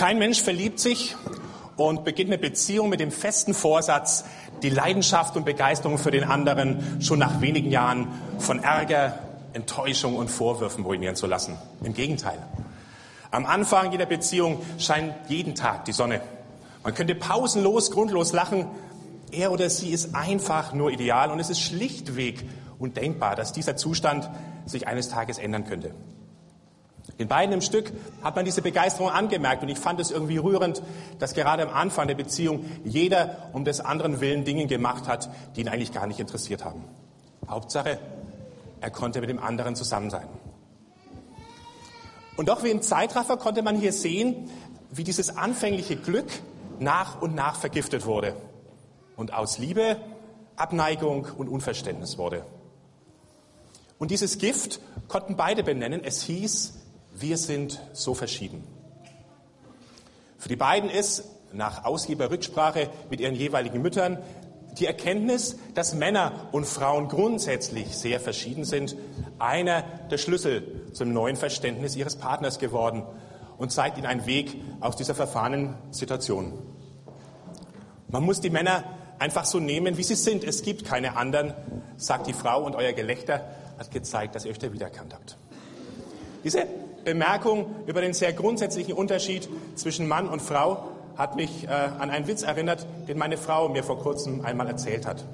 Kein 0.00 0.18
Mensch 0.18 0.40
verliebt 0.40 0.80
sich 0.80 1.14
und 1.76 2.04
beginnt 2.04 2.30
eine 2.30 2.38
Beziehung 2.38 2.88
mit 2.88 3.00
dem 3.00 3.10
festen 3.10 3.52
Vorsatz, 3.52 4.24
die 4.62 4.70
Leidenschaft 4.70 5.36
und 5.36 5.44
Begeisterung 5.44 5.98
für 5.98 6.10
den 6.10 6.24
anderen 6.24 7.02
schon 7.02 7.18
nach 7.18 7.42
wenigen 7.42 7.70
Jahren 7.70 8.08
von 8.38 8.62
Ärger, 8.62 9.18
Enttäuschung 9.52 10.16
und 10.16 10.30
Vorwürfen 10.30 10.84
ruinieren 10.84 11.16
zu 11.16 11.26
lassen. 11.26 11.58
Im 11.84 11.92
Gegenteil. 11.92 12.38
Am 13.30 13.44
Anfang 13.44 13.92
jeder 13.92 14.06
Beziehung 14.06 14.62
scheint 14.78 15.12
jeden 15.28 15.54
Tag 15.54 15.84
die 15.84 15.92
Sonne. 15.92 16.22
Man 16.82 16.94
könnte 16.94 17.14
pausenlos, 17.14 17.90
grundlos 17.90 18.32
lachen. 18.32 18.68
Er 19.32 19.52
oder 19.52 19.68
sie 19.68 19.90
ist 19.90 20.14
einfach 20.14 20.72
nur 20.72 20.90
ideal 20.90 21.30
und 21.30 21.40
es 21.40 21.50
ist 21.50 21.60
schlichtweg 21.60 22.42
undenkbar, 22.78 23.36
dass 23.36 23.52
dieser 23.52 23.76
Zustand 23.76 24.30
sich 24.64 24.88
eines 24.88 25.10
Tages 25.10 25.36
ändern 25.36 25.66
könnte. 25.66 25.94
Den 27.20 27.28
beiden 27.28 27.52
im 27.52 27.60
Stück 27.60 27.92
hat 28.22 28.34
man 28.34 28.46
diese 28.46 28.62
Begeisterung 28.62 29.10
angemerkt 29.10 29.62
und 29.62 29.68
ich 29.68 29.78
fand 29.78 30.00
es 30.00 30.10
irgendwie 30.10 30.38
rührend, 30.38 30.82
dass 31.18 31.34
gerade 31.34 31.62
am 31.62 31.68
Anfang 31.68 32.08
der 32.08 32.14
Beziehung 32.14 32.64
jeder 32.82 33.50
um 33.52 33.66
des 33.66 33.80
anderen 33.80 34.22
Willen 34.22 34.46
Dinge 34.46 34.66
gemacht 34.66 35.06
hat, 35.06 35.28
die 35.54 35.60
ihn 35.60 35.68
eigentlich 35.68 35.92
gar 35.92 36.06
nicht 36.06 36.18
interessiert 36.18 36.64
haben. 36.64 36.82
Hauptsache, 37.46 37.98
er 38.80 38.90
konnte 38.90 39.20
mit 39.20 39.28
dem 39.28 39.38
anderen 39.38 39.76
zusammen 39.76 40.08
sein. 40.08 40.26
Und 42.38 42.48
doch 42.48 42.64
wie 42.64 42.70
im 42.70 42.80
Zeitraffer 42.80 43.36
konnte 43.36 43.60
man 43.60 43.76
hier 43.76 43.92
sehen, 43.92 44.50
wie 44.90 45.04
dieses 45.04 45.36
anfängliche 45.36 45.96
Glück 45.96 46.30
nach 46.78 47.20
und 47.20 47.34
nach 47.34 47.56
vergiftet 47.56 48.06
wurde 48.06 48.34
und 49.16 49.34
aus 49.34 49.58
Liebe 49.58 49.98
Abneigung 50.56 51.26
und 51.36 51.50
Unverständnis 51.50 52.16
wurde. 52.16 52.46
Und 53.98 54.10
dieses 54.10 54.38
Gift 54.38 54.80
konnten 55.08 55.36
beide 55.36 55.62
benennen. 55.62 56.02
Es 56.02 56.22
hieß, 56.22 56.79
wir 57.14 57.36
sind 57.36 57.80
so 57.92 58.14
verschieden. 58.14 58.64
Für 60.38 60.48
die 60.48 60.56
beiden 60.56 60.88
ist, 60.88 61.24
nach 61.52 61.84
ausgiebiger 61.84 62.30
Rücksprache 62.30 62.88
mit 63.10 63.20
ihren 63.20 63.34
jeweiligen 63.34 63.82
Müttern, 63.82 64.18
die 64.78 64.86
Erkenntnis, 64.86 65.56
dass 65.74 65.94
Männer 65.94 66.48
und 66.52 66.64
Frauen 66.64 67.08
grundsätzlich 67.08 67.96
sehr 67.96 68.20
verschieden 68.20 68.64
sind, 68.64 68.96
einer 69.38 69.82
der 70.10 70.18
Schlüssel 70.18 70.86
zum 70.92 71.12
neuen 71.12 71.36
Verständnis 71.36 71.96
ihres 71.96 72.16
Partners 72.16 72.58
geworden 72.58 73.02
und 73.58 73.72
zeigt 73.72 73.98
ihnen 73.98 74.06
einen 74.06 74.26
Weg 74.26 74.56
aus 74.80 74.96
dieser 74.96 75.14
verfahrenen 75.14 75.74
Situation. 75.90 76.58
Man 78.08 78.22
muss 78.22 78.40
die 78.40 78.50
Männer 78.50 78.84
einfach 79.18 79.44
so 79.44 79.60
nehmen, 79.60 79.96
wie 79.98 80.02
sie 80.02 80.14
sind. 80.14 80.44
Es 80.44 80.62
gibt 80.62 80.84
keine 80.84 81.16
anderen, 81.16 81.54
sagt 81.96 82.26
die 82.26 82.32
Frau, 82.32 82.64
und 82.64 82.74
euer 82.74 82.92
Gelächter 82.92 83.44
hat 83.78 83.90
gezeigt, 83.90 84.34
dass 84.34 84.44
ihr 84.44 84.50
euch 84.50 84.58
da 84.58 84.72
wiedererkannt 84.72 85.14
habt. 85.14 85.36
Diese 86.42 86.66
Bemerkung 87.04 87.74
über 87.86 88.00
den 88.00 88.12
sehr 88.12 88.32
grundsätzlichen 88.32 88.94
Unterschied 88.94 89.48
zwischen 89.74 90.08
Mann 90.08 90.28
und 90.28 90.40
Frau 90.40 90.88
hat 91.16 91.36
mich 91.36 91.64
äh, 91.64 91.68
an 91.68 92.10
einen 92.10 92.26
Witz 92.26 92.42
erinnert, 92.42 92.86
den 93.08 93.18
meine 93.18 93.36
Frau 93.36 93.68
mir 93.68 93.84
vor 93.84 93.98
kurzem 93.98 94.44
einmal 94.44 94.66
erzählt 94.68 95.06
hat. 95.06 95.24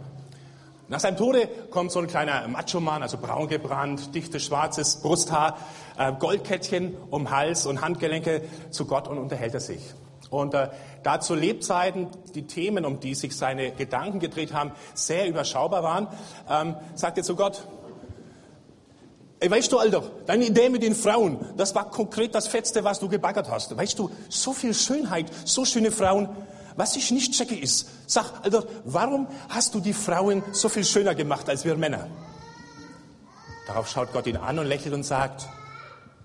Nach 0.89 1.01
seinem 1.01 1.17
Tode 1.17 1.49
kommt 1.71 1.91
so 1.91 1.99
ein 1.99 2.07
kleiner 2.07 2.47
Macho-Mann, 2.47 3.03
also 3.03 3.19
braun 3.19 3.49
gebrannt, 3.49 4.15
dichtes 4.15 4.45
schwarzes 4.45 4.97
Brusthaar, 4.97 5.59
äh, 5.99 6.13
Goldkettchen 6.13 6.97
um 7.11 7.31
Hals 7.31 7.67
und 7.67 7.83
Handgelenke 7.83 8.43
zu 8.71 8.87
Gott 8.87 9.09
und 9.09 9.19
unterhält 9.19 9.55
er 9.55 9.61
sich. 9.61 9.95
Und 10.31 10.55
äh, 10.55 10.69
da 11.03 11.21
zu 11.21 11.35
Lebzeiten 11.35 12.09
die 12.35 12.47
Themen, 12.47 12.85
um 12.85 13.01
die 13.01 13.15
sich 13.15 13.37
seine 13.37 13.73
Gedanken 13.73 14.21
gedreht 14.21 14.53
haben, 14.53 14.73
sehr 14.95 15.29
überschaubar 15.29 15.83
waren, 15.83 16.09
ähm, 16.49 16.77
sagt 16.95 17.19
er 17.19 17.25
zu 17.25 17.37
Gott, 17.37 17.67
Ey, 19.39 19.51
weißt 19.51 19.71
du, 19.71 19.79
Alter, 19.79 20.03
deine 20.25 20.47
Idee 20.47 20.71
mit 20.71 20.83
den 20.83 20.95
Frauen, 20.95 21.39
das 21.57 21.75
war 21.75 21.91
konkret 21.91 22.35
das 22.35 22.47
Fetzte, 22.47 22.85
was 22.85 23.01
du 23.01 23.09
gebaggert 23.09 23.51
hast. 23.51 23.77
Weißt 23.77 23.99
du, 23.99 24.11
so 24.31 24.53
viel 24.55 24.73
Schönheit, 24.73 25.31
so 25.45 25.65
schöne 25.65 25.91
Frauen. 25.91 26.29
Was 26.77 26.97
ich 26.97 27.11
nicht 27.11 27.33
checke 27.33 27.59
ist, 27.59 27.89
sag, 28.07 28.33
Alter, 28.43 28.65
warum 28.85 29.29
hast 29.49 29.75
du 29.75 29.81
die 29.81 29.95
Frauen 29.95 30.43
so 30.53 30.69
viel 30.69 30.85
schöner 30.85 31.15
gemacht 31.15 31.49
als 31.49 31.65
wir 31.65 31.77
Männer? 31.77 32.07
Darauf 33.67 33.89
schaut 33.89 34.13
Gott 34.13 34.27
ihn 34.27 34.37
an 34.37 34.59
und 34.59 34.67
lächelt 34.67 34.95
und 34.95 35.03
sagt, 35.03 35.49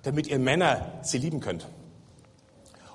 damit 0.03 0.27
ihr 0.27 0.39
Männer 0.39 0.99
sie 1.03 1.17
lieben 1.17 1.39
könnt. 1.39 1.67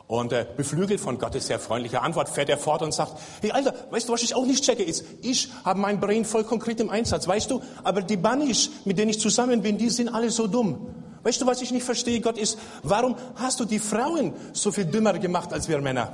Und 0.08 0.32
äh, 0.32 0.46
beflügelt 0.56 1.00
von 1.00 1.18
Gottes 1.18 1.48
sehr 1.48 1.58
freundlicher 1.58 2.02
Antwort 2.02 2.28
fährt 2.28 2.48
er 2.48 2.58
fort 2.58 2.82
und 2.82 2.94
sagt, 2.94 3.18
hey 3.40 3.50
Alter, 3.50 3.74
weißt 3.90 4.08
du, 4.08 4.12
was 4.12 4.22
ich 4.22 4.36
auch 4.36 4.46
nicht 4.46 4.62
checke 4.62 4.84
ist, 4.84 5.04
ich 5.22 5.48
habe 5.64 5.80
mein 5.80 5.98
Brain 5.98 6.24
voll 6.24 6.44
konkret 6.44 6.80
im 6.80 6.90
Einsatz, 6.90 7.26
weißt 7.26 7.50
du, 7.50 7.60
aber 7.82 8.02
die 8.02 8.16
Bunnies, 8.16 8.70
mit 8.84 8.98
denen 8.98 9.10
ich 9.10 9.18
zusammen 9.18 9.62
bin, 9.62 9.78
die 9.78 9.90
sind 9.90 10.08
alle 10.08 10.30
so 10.30 10.46
dumm. 10.46 10.94
Weißt 11.24 11.40
du, 11.40 11.46
was 11.46 11.60
ich 11.60 11.72
nicht 11.72 11.82
verstehe, 11.82 12.20
Gott, 12.20 12.38
ist, 12.38 12.56
warum 12.84 13.16
hast 13.34 13.58
du 13.58 13.64
die 13.64 13.80
Frauen 13.80 14.32
so 14.52 14.70
viel 14.70 14.84
dümmer 14.84 15.18
gemacht 15.18 15.52
als 15.52 15.68
wir 15.68 15.80
Männer? 15.80 16.12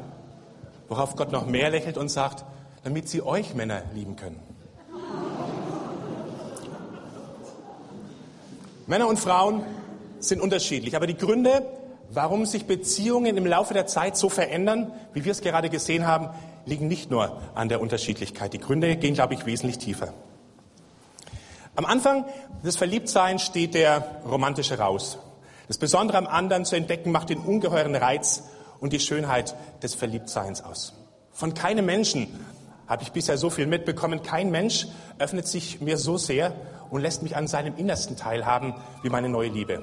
Worauf 0.89 1.15
Gott 1.15 1.31
noch 1.31 1.47
mehr 1.47 1.69
lächelt 1.69 1.99
und 1.99 2.09
sagt, 2.09 2.47
damit 2.85 3.11
sie 3.11 3.21
euch 3.21 3.55
Männer 3.55 3.83
lieben 3.95 4.17
können. 4.17 4.41
Männer 8.87 9.07
und 9.07 9.19
Frauen 9.19 9.63
sind 10.19 10.41
unterschiedlich, 10.41 10.97
aber 10.97 11.07
die 11.07 11.17
Gründe, 11.17 11.63
Warum 12.15 12.45
sich 12.45 12.67
Beziehungen 12.67 13.39
im 13.39 13.47
Laufe 13.47 13.73
der 13.73 13.87
Zeit 13.87 14.19
so 14.19 14.28
verändern, 14.28 14.93
wie 15.15 15.25
wir 15.25 15.33
es 15.33 15.41
gerade 15.41 15.71
gesehen 15.71 16.06
haben, 16.06 16.28
liegen 16.67 16.87
nicht 16.87 17.11
nur 17.11 17.41
an 17.55 17.71
der 17.71 17.81
Unterschiedlichkeit. 17.81 18.53
Die 18.53 18.59
Gründe 18.59 18.97
gehen, 18.97 19.15
glaube 19.15 19.33
ich, 19.33 19.47
wesentlich 19.47 19.78
tiefer. 19.78 20.12
Am 21.75 21.87
Anfang 21.87 22.27
des 22.62 22.77
Verliebtseins 22.77 23.43
steht 23.43 23.73
der 23.73 24.21
romantische 24.31 24.78
Raus. 24.78 25.17
Das 25.69 25.78
Besondere 25.78 26.19
am 26.19 26.27
anderen 26.27 26.67
zu 26.67 26.77
entdecken 26.77 27.12
macht 27.12 27.31
den 27.31 27.39
ungeheuren 27.39 27.97
Reiz 27.97 28.43
und 28.79 28.93
die 28.93 29.00
Schönheit 29.00 29.55
des 29.83 29.94
Verliebtseins 29.94 30.62
aus. 30.62 30.93
Von 31.33 31.55
keinem 31.55 31.87
Menschen 31.87 32.29
habe 32.87 33.05
ich 33.05 33.12
bisher 33.12 33.39
so 33.39 33.49
viel 33.49 33.67
mitbekommen. 33.67 34.23
Kein 34.23 34.50
Mensch 34.50 34.87
öffnet 35.19 35.49
sich 35.49 35.81
mir 35.81 35.97
so 35.97 36.19
sehr 36.19 36.53
und 36.91 37.00
lässt 37.00 37.23
mich 37.23 37.37
an 37.37 37.47
seinem 37.47 37.75
Innersten 37.79 38.19
teilhaben 38.19 38.75
wie 39.03 39.09
meine 39.09 39.31
neue 39.31 39.49
Liebe. 39.49 39.83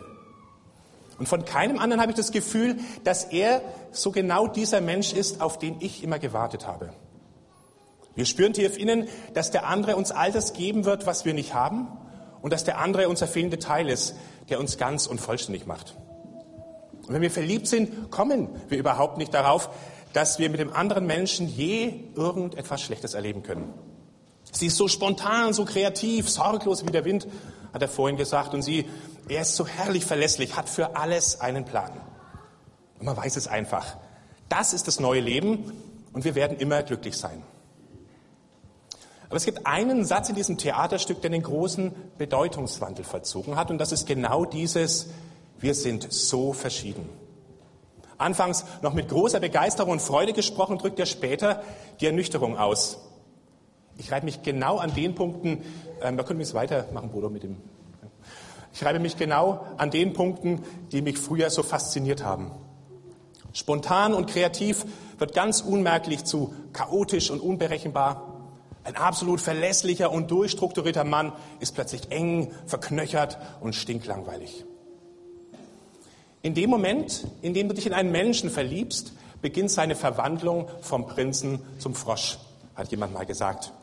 Und 1.19 1.27
von 1.27 1.43
keinem 1.45 1.77
anderen 1.77 2.01
habe 2.01 2.11
ich 2.11 2.17
das 2.17 2.31
Gefühl, 2.31 2.77
dass 3.03 3.25
er 3.25 3.61
so 3.91 4.11
genau 4.11 4.47
dieser 4.47 4.79
Mensch 4.79 5.13
ist, 5.13 5.41
auf 5.41 5.59
den 5.59 5.75
ich 5.81 6.03
immer 6.03 6.17
gewartet 6.17 6.65
habe. 6.65 6.91
Wir 8.15 8.25
spüren 8.25 8.53
tief 8.53 8.77
innen, 8.77 9.07
dass 9.33 9.51
der 9.51 9.67
andere 9.67 9.95
uns 9.95 10.11
all 10.11 10.31
das 10.31 10.53
geben 10.53 10.85
wird, 10.85 11.05
was 11.05 11.25
wir 11.25 11.33
nicht 11.33 11.53
haben, 11.53 11.87
und 12.41 12.53
dass 12.53 12.63
der 12.63 12.79
andere 12.79 13.09
unser 13.09 13.27
fehlender 13.27 13.59
Teil 13.59 13.89
ist, 13.89 14.15
der 14.49 14.59
uns 14.59 14.77
ganz 14.77 15.07
und 15.07 15.19
vollständig 15.19 15.67
macht. 15.67 15.95
Und 17.05 17.13
wenn 17.13 17.21
wir 17.21 17.31
verliebt 17.31 17.67
sind, 17.67 18.11
kommen 18.11 18.49
wir 18.69 18.77
überhaupt 18.77 19.17
nicht 19.17 19.33
darauf, 19.33 19.69
dass 20.13 20.39
wir 20.39 20.49
mit 20.49 20.59
dem 20.59 20.73
anderen 20.73 21.05
Menschen 21.05 21.47
je 21.47 22.05
irgendetwas 22.15 22.81
Schlechtes 22.81 23.13
erleben 23.13 23.43
können. 23.43 23.73
Sie 24.51 24.67
ist 24.67 24.77
so 24.77 24.87
spontan, 24.87 25.53
so 25.53 25.65
kreativ, 25.65 26.29
sorglos 26.29 26.85
wie 26.85 26.91
der 26.91 27.05
Wind, 27.05 27.27
hat 27.73 27.81
er 27.81 27.87
vorhin 27.87 28.17
gesagt, 28.17 28.53
und 28.53 28.63
sie 28.63 28.85
er 29.29 29.43
ist 29.43 29.55
so 29.55 29.67
herrlich 29.67 30.05
verlässlich, 30.05 30.57
hat 30.57 30.67
für 30.67 30.95
alles 30.95 31.39
einen 31.39 31.63
Plan. 31.63 31.91
Und 32.97 33.05
man 33.05 33.15
weiß 33.15 33.37
es 33.37 33.47
einfach. 33.47 33.97
Das 34.49 34.73
ist 34.73 34.87
das 34.87 34.99
neue 34.99 35.21
Leben 35.21 35.71
und 36.11 36.25
wir 36.25 36.35
werden 36.35 36.57
immer 36.57 36.81
glücklich 36.83 37.15
sein. 37.15 37.43
Aber 39.27 39.37
es 39.37 39.45
gibt 39.45 39.67
einen 39.67 40.05
Satz 40.05 40.29
in 40.29 40.35
diesem 40.35 40.57
Theaterstück, 40.57 41.21
der 41.21 41.29
den 41.29 41.43
großen 41.43 41.93
Bedeutungswandel 42.17 43.05
vollzogen 43.05 43.55
hat 43.55 43.69
und 43.69 43.77
das 43.77 43.91
ist 43.91 44.07
genau 44.07 44.43
dieses, 44.43 45.09
wir 45.59 45.75
sind 45.75 46.11
so 46.11 46.51
verschieden. 46.51 47.07
Anfangs 48.17 48.65
noch 48.81 48.95
mit 48.95 49.07
großer 49.07 49.39
Begeisterung 49.39 49.93
und 49.93 50.01
Freude 50.01 50.33
gesprochen, 50.33 50.79
drückt 50.79 50.99
er 50.99 51.05
später 51.05 51.61
die 52.01 52.07
Ernüchterung 52.07 52.57
aus. 52.57 52.97
Ich 53.97 54.11
reibe 54.11 54.25
mich 54.25 54.41
genau 54.41 54.77
an 54.77 54.95
den 54.95 55.13
Punkten, 55.13 55.63
ähm, 56.01 56.17
da 56.17 56.23
können 56.23 56.39
wir 56.39 56.43
es 56.43 56.55
weitermachen, 56.55 57.11
Bruder, 57.11 57.29
mit 57.29 57.43
dem 57.43 57.57
ich 58.73 58.83
reibe 58.83 58.99
mich 58.99 59.17
genau 59.17 59.65
an 59.77 59.91
den 59.91 60.13
Punkten, 60.13 60.63
die 60.91 61.01
mich 61.01 61.17
früher 61.17 61.49
so 61.49 61.63
fasziniert 61.63 62.23
haben. 62.23 62.51
Spontan 63.53 64.13
und 64.13 64.29
kreativ 64.29 64.85
wird 65.17 65.33
ganz 65.33 65.61
unmerklich 65.61 66.23
zu 66.23 66.53
chaotisch 66.71 67.31
und 67.31 67.39
unberechenbar. 67.39 68.35
Ein 68.83 68.95
absolut 68.95 69.41
verlässlicher 69.41 70.11
und 70.11 70.31
durchstrukturierter 70.31 71.03
Mann 71.03 71.33
ist 71.59 71.75
plötzlich 71.75 72.11
eng, 72.11 72.51
verknöchert 72.65 73.37
und 73.59 73.75
stinklangweilig. 73.75 74.65
In 76.41 76.53
dem 76.53 76.69
Moment, 76.69 77.27
in 77.41 77.53
dem 77.53 77.67
du 77.67 77.73
dich 77.73 77.85
in 77.85 77.93
einen 77.93 78.11
Menschen 78.11 78.49
verliebst, 78.49 79.13
beginnt 79.41 79.71
seine 79.71 79.95
Verwandlung 79.95 80.69
vom 80.81 81.05
Prinzen 81.07 81.59
zum 81.79 81.95
Frosch, 81.95 82.37
hat 82.75 82.91
jemand 82.91 83.13
mal 83.13 83.25
gesagt. 83.25 83.73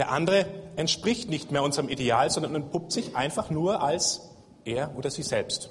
Der 0.00 0.10
andere 0.10 0.46
entspricht 0.76 1.28
nicht 1.28 1.52
mehr 1.52 1.62
unserem 1.62 1.90
Ideal, 1.90 2.30
sondern 2.30 2.54
entpuppt 2.54 2.90
sich 2.90 3.16
einfach 3.16 3.50
nur 3.50 3.82
als 3.82 4.30
er 4.64 4.96
oder 4.96 5.10
sie 5.10 5.22
selbst. 5.22 5.68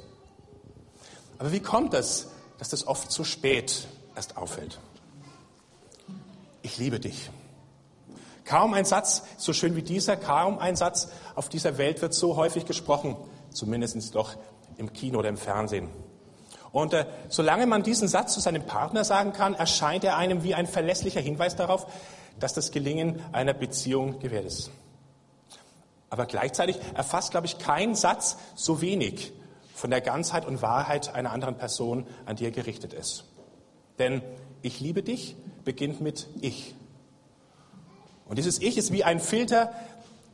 Aber 1.40 1.52
wie 1.52 1.62
kommt 1.62 1.96
es, 1.96 2.30
dass 2.60 2.70
das 2.70 2.86
oft 2.86 3.12
zu 3.12 3.24
spät 3.24 3.88
erst 4.16 4.38
auffällt? 4.38 4.78
Ich 6.62 6.78
liebe 6.78 7.00
dich. 7.00 7.31
Kaum 8.46 8.76
ein 8.76 8.86
Satz 8.86 9.24
so 9.38 9.52
schön 9.52 9.76
wie 9.76 9.81
dieser, 9.81 10.16
kaum 10.16 10.60
ein 10.60 10.75
Satz 10.75 11.10
auf 11.34 11.50
dieser 11.50 11.80
Welt 11.80 12.04
wird 12.04 12.14
so 12.14 12.36
häufig 12.36 12.66
gesprochen, 12.66 13.18
zumindest 13.50 14.14
doch 14.14 14.36
im 14.78 14.94
Kino 14.94 15.18
oder 15.18 15.30
im 15.30 15.38
Fernsehen. 15.38 15.90
Und 16.72 16.94
äh, 16.94 17.08
solange 17.30 17.66
man 17.66 17.82
diesen 17.82 18.08
Satz 18.08 18.36
zu 18.36 18.42
seinem 18.42 18.64
Partner 18.64 19.04
sagen 19.04 19.34
kann, 19.34 19.56
erscheint 19.56 20.04
er 20.04 20.18
einem 20.18 20.44
wie 20.44 20.54
ein 20.54 20.68
verlässlicher 20.68 21.20
Hinweis 21.20 21.56
darauf, 21.56 21.88
dass 22.39 22.53
das 22.53 22.71
Gelingen 22.71 23.21
einer 23.31 23.53
Beziehung 23.53 24.19
gewährt 24.19 24.45
ist. 24.45 24.71
Aber 26.09 26.25
gleichzeitig 26.25 26.80
erfasst, 26.95 27.31
glaube 27.31 27.47
ich, 27.47 27.59
kein 27.59 27.95
Satz 27.95 28.38
so 28.56 28.81
wenig 28.81 29.31
von 29.75 29.89
der 29.89 30.01
Ganzheit 30.01 30.45
und 30.45 30.62
Wahrheit 30.62 31.13
einer 31.13 31.31
anderen 31.31 31.56
Person, 31.56 32.07
an 32.25 32.36
die 32.36 32.45
er 32.45 32.51
gerichtet 32.51 32.94
ist. 32.94 33.25
Denn 34.00 34.21
ich 34.62 34.80
liebe 34.80 35.03
dich 35.03 35.36
beginnt 35.63 36.01
mit 36.01 36.27
ich. 36.41 36.74
Und 38.27 38.38
dieses 38.38 38.59
Ich 38.62 38.77
ist 38.77 38.91
wie 38.91 39.03
ein 39.03 39.19
Filter, 39.19 39.71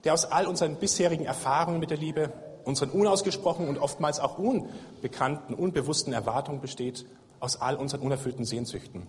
der 0.04 0.14
aus 0.14 0.26
all 0.26 0.48
unseren 0.48 0.76
bisherigen 0.78 1.26
Erfahrungen 1.26 1.80
mit 1.80 1.90
der 1.90 1.98
Liebe, 1.98 2.32
unseren 2.64 2.90
unausgesprochenen 2.90 3.70
und 3.70 3.78
oftmals 3.78 4.20
auch 4.20 4.38
unbekannten, 4.38 5.54
unbewussten 5.54 6.14
Erwartungen 6.14 6.62
besteht, 6.62 7.06
aus 7.40 7.62
all 7.62 7.76
unseren 7.76 8.02
unerfüllten 8.02 8.46
Sehnsüchten. 8.46 9.08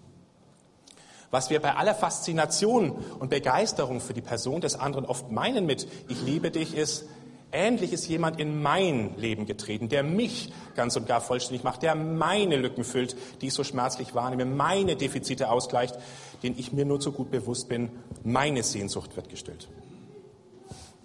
Was 1.31 1.51
wir 1.51 1.61
bei 1.61 1.75
aller 1.75 1.95
Faszination 1.95 2.93
und 3.19 3.31
Begeisterung 3.31 4.01
für 4.01 4.15
die 4.15 4.21
Person 4.21 4.61
des 4.61 4.77
anderen 4.79 5.07
oft 5.07 5.31
meinen 5.31 5.67
mit 5.67 5.87
Ich 6.09 6.23
liebe 6.23 6.51
dich 6.51 6.77
ist, 6.77 7.07
Endlich 7.53 7.93
ist 7.93 8.09
jemand 8.09 8.41
in 8.41 8.61
mein 8.61 9.17
Leben 9.17 9.47
getreten, 9.47 9.89
der 9.89 10.03
mich 10.03 10.53
ganz 10.75 10.97
und 10.97 11.07
gar 11.07 11.21
vollständig 11.21 11.63
macht, 11.63 11.83
der 11.83 11.95
meine 11.95 12.57
Lücken 12.57 12.83
füllt, 12.83 13.17
die 13.41 13.47
ich 13.47 13.55
so 13.55 13.63
schmerzlich 13.63 14.15
wahrnehme, 14.15 14.45
meine 14.45 14.97
Defizite 14.97 15.51
ausgleicht, 15.51 15.97
denen 16.43 16.59
ich 16.59 16.73
mir 16.73 16.85
nur 16.85 16.99
zu 16.99 17.13
gut 17.13 17.31
bewusst 17.31 17.69
bin. 17.69 17.91
Meine 18.25 18.63
Sehnsucht 18.63 19.17
wird 19.17 19.29
gestillt. 19.29 19.69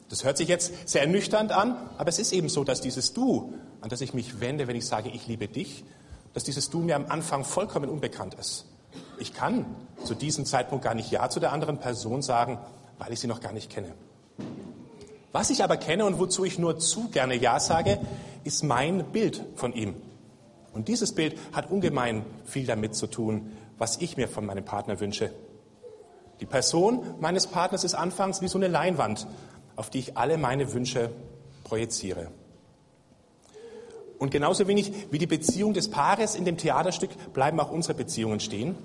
Das 0.09 0.25
hört 0.25 0.35
sich 0.35 0.49
jetzt 0.49 0.89
sehr 0.89 1.01
ernüchternd 1.01 1.51
an, 1.51 1.77
aber 1.97 2.09
es 2.09 2.19
ist 2.19 2.33
eben 2.33 2.49
so, 2.49 2.63
dass 2.63 2.81
dieses 2.81 3.13
Du, 3.13 3.53
an 3.79 3.89
das 3.89 4.01
ich 4.01 4.13
mich 4.13 4.41
wende, 4.41 4.67
wenn 4.67 4.75
ich 4.75 4.85
sage, 4.85 5.09
ich 5.09 5.27
liebe 5.27 5.47
dich, 5.47 5.85
dass 6.33 6.43
dieses 6.43 6.69
Du 6.69 6.79
mir 6.79 6.95
am 6.95 7.05
Anfang 7.05 7.45
vollkommen 7.45 7.89
unbekannt 7.89 8.33
ist. 8.33 8.65
Ich 9.19 9.33
kann 9.33 9.65
zu 10.03 10.15
diesem 10.15 10.45
Zeitpunkt 10.45 10.83
gar 10.83 10.95
nicht 10.95 11.11
Ja 11.11 11.29
zu 11.29 11.39
der 11.39 11.51
anderen 11.51 11.79
Person 11.79 12.21
sagen, 12.21 12.59
weil 12.97 13.13
ich 13.13 13.19
sie 13.19 13.27
noch 13.27 13.41
gar 13.41 13.53
nicht 13.53 13.69
kenne. 13.69 13.93
Was 15.31 15.49
ich 15.49 15.63
aber 15.63 15.77
kenne 15.77 16.05
und 16.05 16.19
wozu 16.19 16.43
ich 16.43 16.59
nur 16.59 16.79
zu 16.79 17.09
gerne 17.09 17.35
Ja 17.35 17.59
sage, 17.59 17.99
ist 18.43 18.63
mein 18.63 19.05
Bild 19.11 19.43
von 19.55 19.73
ihm. 19.73 19.95
Und 20.73 20.87
dieses 20.87 21.13
Bild 21.13 21.37
hat 21.53 21.69
ungemein 21.69 22.25
viel 22.45 22.65
damit 22.65 22.95
zu 22.95 23.07
tun, 23.07 23.51
was 23.77 23.97
ich 23.97 24.17
mir 24.17 24.27
von 24.27 24.45
meinem 24.45 24.65
Partner 24.65 24.99
wünsche. 24.99 25.31
Die 26.39 26.45
Person 26.45 27.03
meines 27.19 27.47
Partners 27.47 27.83
ist 27.83 27.93
anfangs 27.93 28.41
wie 28.41 28.47
so 28.47 28.57
eine 28.57 28.67
Leinwand, 28.67 29.27
auf 29.75 29.89
die 29.89 29.99
ich 29.99 30.17
alle 30.17 30.37
meine 30.37 30.73
Wünsche 30.73 31.11
projiziere. 31.63 32.27
Und 34.21 34.29
genauso 34.29 34.67
wenig 34.67 34.93
wie 35.09 35.17
die 35.17 35.25
Beziehung 35.25 35.73
des 35.73 35.89
Paares 35.89 36.35
in 36.35 36.45
dem 36.45 36.55
Theaterstück 36.55 37.09
bleiben 37.33 37.59
auch 37.59 37.71
unsere 37.71 37.95
Beziehungen 37.95 38.39
stehen. 38.39 38.75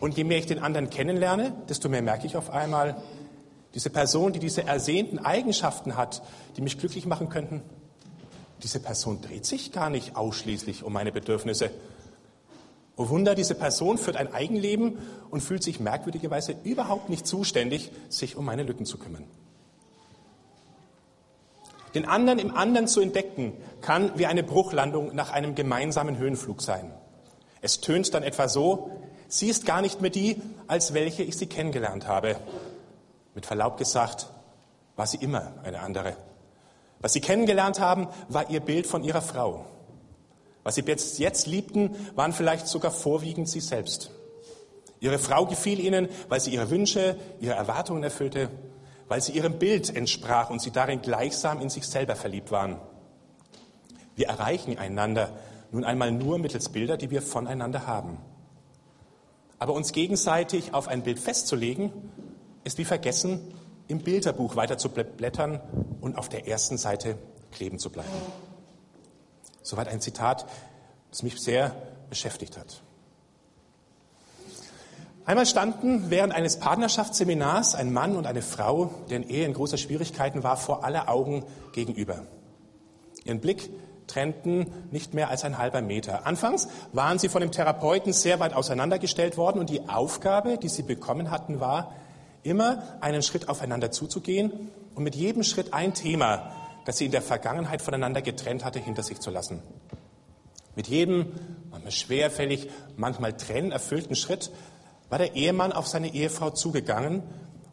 Und 0.00 0.16
je 0.16 0.24
mehr 0.24 0.38
ich 0.38 0.46
den 0.46 0.58
anderen 0.58 0.88
kennenlerne, 0.88 1.52
desto 1.68 1.90
mehr 1.90 2.00
merke 2.00 2.26
ich 2.26 2.34
auf 2.34 2.48
einmal, 2.48 2.96
diese 3.74 3.90
Person, 3.90 4.32
die 4.32 4.38
diese 4.38 4.64
ersehnten 4.64 5.18
Eigenschaften 5.18 5.98
hat, 5.98 6.22
die 6.56 6.62
mich 6.62 6.78
glücklich 6.78 7.04
machen 7.04 7.28
könnten, 7.28 7.60
diese 8.62 8.80
Person 8.80 9.20
dreht 9.20 9.44
sich 9.44 9.70
gar 9.70 9.90
nicht 9.90 10.16
ausschließlich 10.16 10.82
um 10.82 10.94
meine 10.94 11.12
Bedürfnisse. 11.12 11.70
Oh 12.96 13.10
Wunder, 13.10 13.34
diese 13.34 13.56
Person 13.56 13.98
führt 13.98 14.16
ein 14.16 14.32
Eigenleben 14.32 14.96
und 15.28 15.42
fühlt 15.42 15.62
sich 15.62 15.78
merkwürdigerweise 15.78 16.54
überhaupt 16.64 17.10
nicht 17.10 17.26
zuständig, 17.26 17.90
sich 18.08 18.34
um 18.34 18.46
meine 18.46 18.62
Lücken 18.62 18.86
zu 18.86 18.96
kümmern. 18.96 19.24
Den 21.94 22.06
anderen 22.06 22.38
im 22.38 22.54
anderen 22.54 22.86
zu 22.86 23.00
entdecken, 23.00 23.52
kann 23.80 24.12
wie 24.16 24.26
eine 24.26 24.42
Bruchlandung 24.42 25.14
nach 25.14 25.30
einem 25.30 25.54
gemeinsamen 25.54 26.18
Höhenflug 26.18 26.62
sein. 26.62 26.92
Es 27.60 27.80
tönt 27.80 28.14
dann 28.14 28.22
etwa 28.22 28.48
so, 28.48 28.90
sie 29.28 29.48
ist 29.48 29.66
gar 29.66 29.82
nicht 29.82 30.00
mehr 30.00 30.10
die, 30.10 30.40
als 30.66 30.94
welche 30.94 31.22
ich 31.22 31.36
sie 31.36 31.46
kennengelernt 31.46 32.06
habe. 32.06 32.36
Mit 33.34 33.46
Verlaub 33.46 33.76
gesagt, 33.76 34.28
war 34.96 35.06
sie 35.06 35.18
immer 35.18 35.52
eine 35.62 35.80
andere. 35.80 36.16
Was 37.00 37.12
sie 37.12 37.20
kennengelernt 37.20 37.80
haben, 37.80 38.08
war 38.28 38.50
ihr 38.50 38.60
Bild 38.60 38.86
von 38.86 39.02
ihrer 39.02 39.22
Frau. 39.22 39.66
Was 40.62 40.74
sie 40.74 40.82
jetzt, 40.82 41.18
jetzt 41.18 41.46
liebten, 41.46 41.96
waren 42.14 42.32
vielleicht 42.32 42.68
sogar 42.68 42.90
vorwiegend 42.90 43.48
sie 43.48 43.60
selbst. 43.60 44.10
Ihre 45.00 45.18
Frau 45.18 45.46
gefiel 45.46 45.80
ihnen, 45.80 46.08
weil 46.28 46.40
sie 46.40 46.52
ihre 46.52 46.70
Wünsche, 46.70 47.16
ihre 47.40 47.54
Erwartungen 47.54 48.02
erfüllte, 48.02 48.50
weil 49.10 49.20
sie 49.20 49.32
ihrem 49.32 49.58
Bild 49.58 49.94
entsprach 49.94 50.50
und 50.50 50.62
sie 50.62 50.70
darin 50.70 51.02
gleichsam 51.02 51.60
in 51.60 51.68
sich 51.68 51.84
selber 51.84 52.14
verliebt 52.14 52.52
waren. 52.52 52.78
Wir 54.14 54.28
erreichen 54.28 54.78
einander 54.78 55.36
nun 55.72 55.84
einmal 55.84 56.12
nur 56.12 56.38
mittels 56.38 56.68
Bilder, 56.68 56.96
die 56.96 57.10
wir 57.10 57.20
voneinander 57.20 57.88
haben. 57.88 58.18
Aber 59.58 59.72
uns 59.72 59.90
gegenseitig 59.90 60.74
auf 60.74 60.86
ein 60.86 61.02
Bild 61.02 61.18
festzulegen, 61.18 61.90
ist 62.62 62.78
wie 62.78 62.84
vergessen, 62.84 63.52
im 63.88 63.98
Bilderbuch 63.98 64.54
weiter 64.54 64.78
zu 64.78 64.90
blättern 64.90 65.60
und 66.00 66.16
auf 66.16 66.28
der 66.28 66.46
ersten 66.46 66.78
Seite 66.78 67.18
kleben 67.50 67.80
zu 67.80 67.90
bleiben. 67.90 68.08
Soweit 69.62 69.88
ein 69.88 70.00
Zitat, 70.00 70.46
das 71.10 71.24
mich 71.24 71.36
sehr 71.40 71.74
beschäftigt 72.08 72.56
hat. 72.56 72.80
Einmal 75.24 75.46
standen 75.46 76.10
während 76.10 76.34
eines 76.34 76.58
Partnerschaftsseminars 76.58 77.74
ein 77.74 77.92
Mann 77.92 78.16
und 78.16 78.26
eine 78.26 78.42
Frau, 78.42 78.90
deren 79.10 79.28
Ehe 79.28 79.44
in 79.44 79.52
großer 79.52 79.76
Schwierigkeiten 79.76 80.42
war, 80.42 80.56
vor 80.56 80.84
aller 80.84 81.08
Augen 81.08 81.44
gegenüber. 81.72 82.22
Ihren 83.24 83.40
Blick 83.40 83.70
trennten 84.06 84.66
nicht 84.90 85.14
mehr 85.14 85.28
als 85.28 85.44
ein 85.44 85.58
halber 85.58 85.82
Meter. 85.82 86.26
Anfangs 86.26 86.68
waren 86.92 87.18
sie 87.18 87.28
von 87.28 87.42
dem 87.42 87.52
Therapeuten 87.52 88.12
sehr 88.12 88.40
weit 88.40 88.54
auseinandergestellt 88.54 89.36
worden 89.36 89.60
und 89.60 89.70
die 89.70 89.88
Aufgabe, 89.88 90.58
die 90.58 90.68
sie 90.68 90.82
bekommen 90.82 91.30
hatten, 91.30 91.60
war, 91.60 91.94
immer 92.42 92.82
einen 93.00 93.22
Schritt 93.22 93.48
aufeinander 93.48 93.90
zuzugehen 93.90 94.70
und 94.94 95.04
mit 95.04 95.14
jedem 95.14 95.42
Schritt 95.42 95.74
ein 95.74 95.94
Thema, 95.94 96.52
das 96.86 96.98
sie 96.98 97.06
in 97.06 97.12
der 97.12 97.22
Vergangenheit 97.22 97.82
voneinander 97.82 98.22
getrennt 98.22 98.64
hatte, 98.64 98.78
hinter 98.78 99.02
sich 99.02 99.20
zu 99.20 99.30
lassen. 99.30 99.62
Mit 100.74 100.88
jedem, 100.88 101.32
manchmal 101.70 101.92
schwerfällig, 101.92 102.70
manchmal 102.96 103.36
trennerfüllten 103.36 104.16
Schritt 104.16 104.50
war 105.10 105.18
der 105.18 105.34
Ehemann 105.34 105.72
auf 105.72 105.86
seine 105.86 106.14
Ehefrau 106.14 106.50
zugegangen 106.50 107.22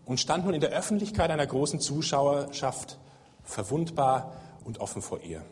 und 0.06 0.20
stand 0.20 0.46
nun 0.46 0.54
in 0.54 0.62
der 0.62 0.72
Öffentlichkeit 0.72 1.30
einer 1.30 1.48
großen 1.48 1.80
Zuschauerschaft 1.80 2.98
verwundbar 3.44 4.34
und 4.66 4.80
offen 4.80 5.02
vor 5.02 5.22
ihr. 5.22 5.44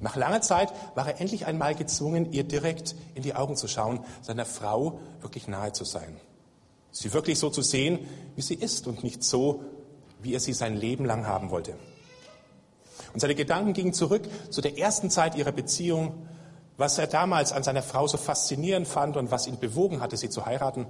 Nach 0.00 0.16
langer 0.16 0.40
Zeit 0.40 0.72
war 0.96 1.06
er 1.06 1.20
endlich 1.20 1.46
einmal 1.46 1.74
gezwungen, 1.74 2.32
ihr 2.32 2.44
direkt 2.44 2.96
in 3.14 3.22
die 3.22 3.34
Augen 3.34 3.56
zu 3.56 3.68
schauen, 3.68 4.00
seiner 4.22 4.44
Frau 4.44 4.98
wirklich 5.20 5.46
nahe 5.46 5.72
zu 5.72 5.84
sein. 5.84 6.16
Sie 6.90 7.12
wirklich 7.12 7.38
so 7.38 7.50
zu 7.50 7.62
sehen, 7.62 8.00
wie 8.34 8.42
sie 8.42 8.54
ist 8.54 8.86
und 8.86 9.04
nicht 9.04 9.22
so, 9.22 9.62
wie 10.20 10.34
er 10.34 10.40
sie 10.40 10.52
sein 10.52 10.76
Leben 10.76 11.04
lang 11.04 11.26
haben 11.26 11.50
wollte. 11.50 11.74
Und 13.12 13.20
seine 13.20 13.34
Gedanken 13.34 13.72
gingen 13.72 13.92
zurück 13.92 14.22
zu 14.50 14.60
der 14.60 14.78
ersten 14.78 15.10
Zeit 15.10 15.36
ihrer 15.36 15.52
Beziehung, 15.52 16.26
was 16.76 16.98
er 16.98 17.06
damals 17.06 17.52
an 17.52 17.62
seiner 17.62 17.82
Frau 17.82 18.06
so 18.06 18.16
faszinierend 18.16 18.88
fand 18.88 19.16
und 19.16 19.30
was 19.30 19.46
ihn 19.46 19.58
bewogen 19.58 20.00
hatte, 20.00 20.16
sie 20.16 20.28
zu 20.28 20.44
heiraten. 20.44 20.86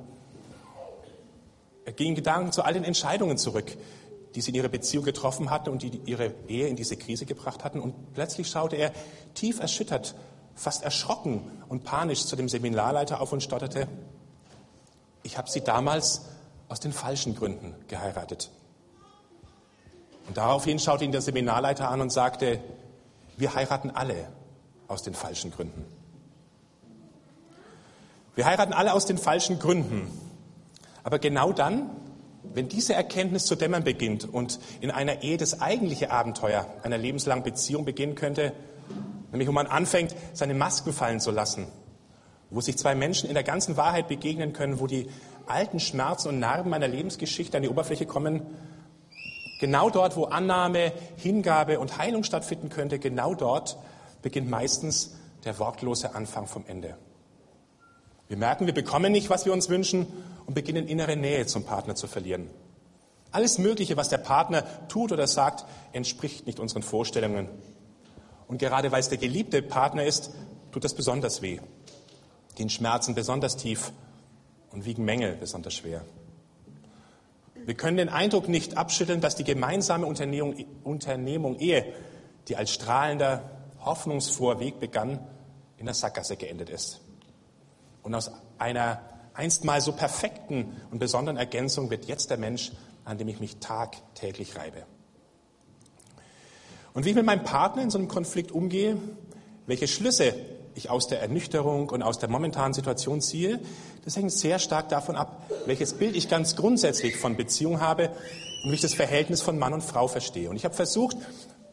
Er 1.85 1.93
ging 1.93 2.14
Gedanken 2.14 2.53
zu 2.53 2.62
all 2.62 2.73
den 2.73 2.85
Entscheidungen 2.85 3.37
zurück, 3.37 3.76
die 4.35 4.41
sie 4.41 4.50
in 4.50 4.57
ihrer 4.57 4.69
Beziehung 4.69 5.05
getroffen 5.05 5.50
hatten 5.50 5.71
und 5.71 5.83
die 5.83 6.00
ihre 6.07 6.33
Ehe 6.49 6.69
in 6.69 6.76
diese 6.76 6.97
Krise 6.97 7.26
gebracht 7.26 7.64
hatten. 7.64 7.81
Und 7.81 8.14
plötzlich 8.14 8.49
schaute 8.49 8.76
er 8.76 8.93
tief 9.35 9.61
erschüttert, 9.61 10.14
fast 10.55 10.83
erschrocken 10.83 11.43
und 11.69 11.85
panisch 11.85 12.25
zu 12.25 12.37
dem 12.37 12.49
Seminarleiter 12.49 13.21
auf 13.21 13.33
und 13.33 13.43
stotterte, 13.43 13.87
ich 15.23 15.38
habe 15.38 15.50
sie 15.50 15.61
damals 15.62 16.23
aus 16.69 16.81
den 16.81 16.93
falschen 16.93 17.35
Gründen 17.35 17.75
geheiratet. 17.88 18.50
Und 20.26 20.37
daraufhin 20.37 20.79
schaute 20.79 21.05
ihn 21.05 21.12
der 21.12 21.21
Seminarleiter 21.21 21.91
an 21.91 22.00
und 22.00 22.11
sagte, 22.11 22.61
wir 23.37 23.55
heiraten 23.55 23.91
alle 23.91 24.29
aus 24.88 25.03
den 25.03 25.14
falschen 25.14 25.50
Gründen. 25.50 25.85
Wir 28.35 28.47
heiraten 28.47 28.73
alle 28.73 28.93
aus 28.93 29.07
den 29.07 29.19
falschen 29.19 29.59
Gründen. 29.59 30.11
Aber 31.05 31.19
genau 31.19 31.53
dann, 31.53 31.91
wenn 32.43 32.69
diese 32.69 32.95
Erkenntnis 32.95 33.47
zu 33.47 33.55
dämmern 33.55 33.85
beginnt 33.85 34.25
und 34.33 34.59
in 34.81 34.91
einer 34.91 35.23
Ehe 35.23 35.37
das 35.37 35.61
eigentliche 35.61 36.11
Abenteuer 36.11 36.67
einer 36.83 36.99
lebenslangen 36.99 37.45
Beziehung 37.45 37.85
beginnen 37.85 38.14
könnte, 38.14 38.53
nämlich 39.31 39.49
wo 39.49 39.53
man 39.53 39.67
anfängt, 39.67 40.14
seine 40.33 40.55
Masken 40.55 40.93
fallen 40.93 41.21
zu 41.21 41.31
lassen, 41.31 41.67
wo 42.50 42.61
sich 42.61 42.76
zwei 42.76 42.95
Menschen 42.95 43.29
in 43.29 43.35
der 43.35 43.45
ganzen 43.45 43.76
Wahrheit 43.76 44.09
begegnen 44.09 44.53
können, 44.53 44.81
wo 44.81 44.87
die 44.87 45.09
alten 45.47 45.81
Schmerzen 45.81 46.29
und 46.29 46.38
Narben 46.38 46.71
meiner 46.71 46.88
Lebensgeschichte 46.88 47.57
an 47.57 47.62
die 47.62 47.69
Oberfläche 47.69 48.07
kommen, 48.07 48.43
genau 49.61 49.91
dort, 49.91 50.17
wo 50.17 50.25
Annahme, 50.25 50.93
Hingabe 51.17 51.79
und 51.79 51.99
Heilung 51.99 52.25
stattfinden 52.25 52.69
könnte, 52.69 52.99
genau 52.99 53.35
dort 53.35 53.76
beginnt 54.25 54.49
meistens 54.49 55.14
der 55.45 55.59
wortlose 55.59 56.14
Anfang 56.14 56.47
vom 56.47 56.64
Ende. 56.66 56.97
Wir 58.26 58.38
merken, 58.38 58.64
wir 58.64 58.73
bekommen 58.73 59.12
nicht, 59.12 59.28
was 59.28 59.45
wir 59.45 59.52
uns 59.52 59.69
wünschen 59.69 60.07
und 60.47 60.54
beginnen 60.54 60.88
innere 60.88 61.14
Nähe 61.14 61.45
zum 61.45 61.64
Partner 61.64 61.95
zu 61.95 62.07
verlieren. 62.07 62.49
Alles 63.33 63.59
Mögliche, 63.59 63.99
was 63.99 64.09
der 64.09 64.16
Partner 64.19 64.64
tut 64.88 65.12
oder 65.12 65.26
sagt, 65.26 65.66
entspricht 65.93 66.47
nicht 66.47 66.59
unseren 66.59 66.83
Vorstellungen. 66.83 67.49
Und 68.49 68.59
gerade 68.59 68.93
weil 68.93 69.00
es 69.00 69.11
der 69.11 69.19
geliebte 69.19 69.61
Partner 69.61 70.04
ist, 70.04 70.31
tut 70.73 70.85
das 70.85 70.95
besonders 70.95 71.43
weh. 71.43 71.61
Den 72.59 72.71
Schmerzen 72.71 73.14
besonders 73.14 73.59
tief 73.59 73.93
und 74.73 74.87
wiegen 74.87 75.04
Mängel 75.04 75.37
besonders 75.37 75.75
schwer. 75.75 76.02
Wir 77.54 77.75
können 77.75 77.99
den 77.99 78.09
Eindruck 78.09 78.49
nicht 78.49 78.78
abschütteln, 78.78 79.21
dass 79.21 79.37
die 79.37 79.45
gemeinsame 79.45 80.07
Unternehmung, 80.07 80.64
Unternehmung 80.83 81.59
Ehe, 81.59 81.93
die 82.49 82.57
als 82.57 82.73
strahlender, 82.73 83.50
hoffnungsfroher 83.85 84.61
Weg 84.61 84.81
begann, 84.81 85.19
in 85.76 85.87
der 85.87 85.95
Sackgasse 85.95 86.37
geendet 86.37 86.71
ist. 86.71 87.00
Und 88.03 88.14
aus 88.14 88.31
einer 88.59 89.00
einstmal 89.35 89.81
so 89.81 89.93
perfekten 89.93 90.76
und 90.91 90.99
besonderen 90.99 91.37
Ergänzung 91.37 91.91
wird 91.91 92.07
jetzt 92.07 92.31
der 92.31 92.38
Mensch, 92.38 92.73
an 93.05 93.19
dem 93.19 93.29
ich 93.29 93.41
mich 93.41 93.57
tagtäglich 93.57 94.57
reibe. 94.57 94.85
Und 96.95 97.05
wie 97.05 97.11
ich 97.11 97.17
mit 97.17 97.26
meinem 97.26 97.43
Partner 97.43 97.83
in 97.83 97.91
so 97.91 97.99
einem 97.99 98.09
Konflikt 98.09 98.53
umgehe, 98.53 98.97
welche 99.67 99.88
Schlüsse 99.88 100.35
ich 100.76 100.91
aus 100.91 101.09
der 101.09 101.21
Ernüchterung 101.21 101.88
und 101.88 102.03
aus 102.03 102.19
der 102.19 102.29
momentanen 102.29 102.73
Situation 102.73 103.21
ziehe, 103.21 103.61
das 104.05 104.17
hängt 104.17 104.33
sehr 104.33 104.59
stark 104.59 104.88
davon 104.88 105.17
ab, 105.17 105.50
welches 105.67 105.95
Bild 105.95 106.14
ich 106.14 106.29
ganz 106.29 106.57
grundsätzlich 106.57 107.17
von 107.17 107.37
Beziehung 107.37 107.81
habe 107.81 108.11
und 108.64 108.71
wie 108.71 108.75
ich 108.75 108.81
das 108.81 108.95
Verhältnis 108.95 109.43
von 109.43 109.59
Mann 109.59 109.73
und 109.73 109.83
Frau 109.83 110.09
verstehe. 110.09 110.49
Und 110.50 110.57
ich 110.57 110.64
habe 110.64 110.75
versucht, 110.75 111.17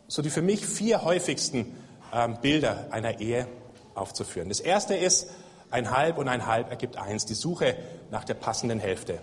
so 0.08 0.22
die 0.22 0.30
für 0.30 0.41
mich 0.41 0.65
vier 0.65 1.03
häufigsten 1.03 1.75
ähm, 2.13 2.38
Bilder 2.41 2.88
einer 2.91 3.20
Ehe 3.20 3.48
aufzuführen. 3.96 4.50
Das 4.50 4.60
erste 4.60 4.96
ist, 4.96 5.32
ein 5.70 5.91
Halb 5.91 6.18
und 6.18 6.27
ein 6.27 6.46
Halb 6.48 6.70
ergibt 6.70 6.98
eins, 6.98 7.25
die 7.25 7.34
Suche 7.34 7.75
nach 8.10 8.25
der 8.25 8.34
passenden 8.34 8.80
Hälfte. 8.80 9.20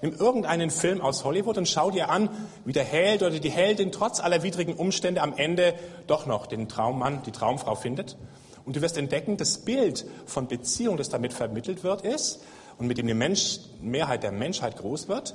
Nimm 0.00 0.14
irgendeinen 0.14 0.70
Film 0.70 1.00
aus 1.00 1.24
Hollywood 1.24 1.58
und 1.58 1.68
schau 1.68 1.90
dir 1.90 2.10
an, 2.10 2.28
wie 2.64 2.72
der 2.72 2.84
Held 2.84 3.22
oder 3.22 3.38
die 3.38 3.50
Heldin 3.50 3.92
trotz 3.92 4.20
aller 4.20 4.42
widrigen 4.42 4.74
Umstände 4.74 5.22
am 5.22 5.34
Ende 5.36 5.74
doch 6.06 6.26
noch 6.26 6.46
den 6.46 6.68
Traummann, 6.68 7.22
die 7.24 7.32
Traumfrau 7.32 7.74
findet. 7.74 8.16
Und 8.64 8.76
du 8.76 8.82
wirst 8.82 8.96
entdecken, 8.96 9.36
das 9.36 9.58
Bild 9.58 10.06
von 10.26 10.48
Beziehung, 10.48 10.96
das 10.96 11.10
damit 11.10 11.32
vermittelt 11.32 11.84
wird, 11.84 12.02
ist, 12.02 12.42
und 12.78 12.86
mit 12.86 12.98
dem 12.98 13.06
die 13.06 13.14
Mensch, 13.14 13.60
Mehrheit 13.80 14.22
der 14.22 14.32
Menschheit 14.32 14.76
groß 14.78 15.08
wird, 15.08 15.34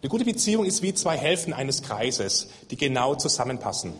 eine 0.00 0.08
gute 0.08 0.24
Beziehung 0.24 0.64
ist 0.64 0.82
wie 0.82 0.94
zwei 0.94 1.16
Hälften 1.16 1.52
eines 1.52 1.82
Kreises, 1.82 2.48
die 2.70 2.76
genau 2.76 3.16
zusammenpassen. 3.16 3.94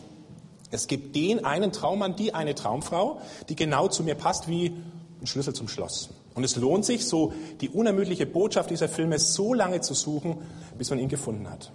Es 0.71 0.87
gibt 0.87 1.17
den 1.17 1.45
einen 1.45 1.73
Traummann, 1.73 2.17
die 2.17 2.35
eine 2.35 2.55
Traumfrau, 2.55 3.21
die 3.49 3.57
genau 3.57 3.89
zu 3.89 4.03
mir 4.03 4.15
passt 4.15 4.49
wie 4.49 4.75
ein 5.21 5.27
Schlüssel 5.27 5.55
zum 5.55 5.69
Schloss. 5.69 6.11
Und 6.35 6.45
es 6.45 6.57
lohnt 6.57 6.85
sich, 6.85 7.07
so 7.07 7.33
die 7.61 7.69
unermüdliche 7.69 8.27
Botschaft 8.27 8.71
dieser 8.71 8.89
Filme 8.89 9.19
so 9.19 9.55
lange 9.55 9.81
zu 9.81 9.95
suchen, 9.95 10.39
bis 10.77 10.91
man 10.91 10.99
ihn 10.99 11.09
gefunden 11.09 11.51
hat. 11.51 11.73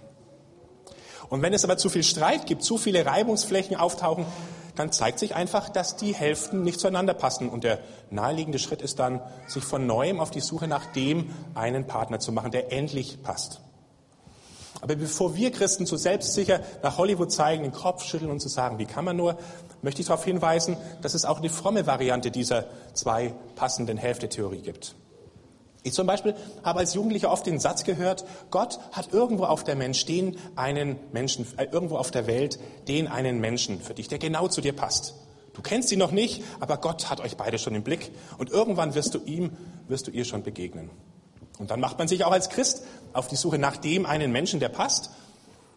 Und 1.28 1.42
wenn 1.42 1.52
es 1.52 1.64
aber 1.64 1.76
zu 1.76 1.88
viel 1.88 2.02
Streit 2.02 2.46
gibt, 2.46 2.62
zu 2.62 2.78
viele 2.78 3.04
Reibungsflächen 3.04 3.76
auftauchen, 3.76 4.24
dann 4.76 4.92
zeigt 4.92 5.18
sich 5.18 5.34
einfach, 5.34 5.68
dass 5.68 5.96
die 5.96 6.14
Hälften 6.14 6.62
nicht 6.62 6.80
zueinander 6.80 7.14
passen. 7.14 7.48
Und 7.48 7.64
der 7.64 7.78
naheliegende 8.10 8.58
Schritt 8.58 8.82
ist 8.82 8.98
dann, 8.98 9.20
sich 9.46 9.64
von 9.64 9.86
neuem 9.86 10.20
auf 10.20 10.30
die 10.30 10.40
Suche 10.40 10.68
nach 10.68 10.86
dem 10.86 11.30
einen 11.54 11.86
Partner 11.86 12.18
zu 12.18 12.32
machen, 12.32 12.50
der 12.50 12.72
endlich 12.72 13.22
passt. 13.22 13.60
Aber 14.80 14.96
bevor 14.96 15.34
wir 15.36 15.50
Christen 15.50 15.86
zu 15.86 15.96
selbstsicher 15.96 16.60
nach 16.82 16.98
Hollywood 16.98 17.32
zeigen, 17.32 17.62
den 17.62 17.72
Kopf 17.72 18.04
schütteln 18.04 18.30
und 18.30 18.40
zu 18.40 18.48
sagen, 18.48 18.78
wie 18.78 18.86
kann 18.86 19.04
man 19.04 19.16
nur, 19.16 19.38
möchte 19.82 20.00
ich 20.00 20.08
darauf 20.08 20.24
hinweisen, 20.24 20.76
dass 21.02 21.14
es 21.14 21.24
auch 21.24 21.38
eine 21.38 21.50
fromme 21.50 21.86
Variante 21.86 22.30
dieser 22.30 22.66
zwei 22.92 23.34
passenden 23.54 23.96
Hälfte-Theorie 23.96 24.62
gibt. 24.62 24.96
Ich 25.86 25.92
zum 25.92 26.06
Beispiel 26.06 26.34
habe 26.62 26.78
als 26.78 26.94
Jugendlicher 26.94 27.30
oft 27.30 27.46
den 27.46 27.60
Satz 27.60 27.84
gehört, 27.84 28.24
Gott 28.50 28.80
hat 28.92 29.12
irgendwo 29.12 29.44
auf 29.44 29.64
der 29.64 29.76
Mensch 29.76 30.06
den 30.06 30.38
einen 30.56 30.96
Menschen, 31.12 31.46
äh, 31.58 31.66
irgendwo 31.70 31.96
auf 31.96 32.10
der 32.10 32.26
Welt 32.26 32.58
den 32.88 33.06
einen 33.06 33.38
Menschen 33.38 33.80
für 33.80 33.92
dich, 33.92 34.08
der 34.08 34.18
genau 34.18 34.48
zu 34.48 34.62
dir 34.62 34.72
passt. 34.72 35.14
Du 35.52 35.60
kennst 35.60 35.92
ihn 35.92 35.98
noch 35.98 36.10
nicht, 36.10 36.42
aber 36.58 36.78
Gott 36.78 37.10
hat 37.10 37.20
euch 37.20 37.36
beide 37.36 37.58
schon 37.58 37.74
im 37.74 37.84
Blick 37.84 38.10
und 38.38 38.50
irgendwann 38.50 38.94
wirst 38.94 39.14
du 39.14 39.20
ihm, 39.24 39.52
wirst 39.86 40.06
du 40.06 40.10
ihr 40.10 40.24
schon 40.24 40.42
begegnen. 40.42 40.90
Und 41.58 41.70
dann 41.70 41.80
macht 41.80 41.98
man 41.98 42.08
sich 42.08 42.24
auch 42.24 42.32
als 42.32 42.48
Christ 42.48 42.82
auf 43.12 43.28
die 43.28 43.36
Suche 43.36 43.58
nach 43.58 43.76
dem 43.76 44.06
einen 44.06 44.32
Menschen, 44.32 44.60
der 44.60 44.68
passt 44.68 45.10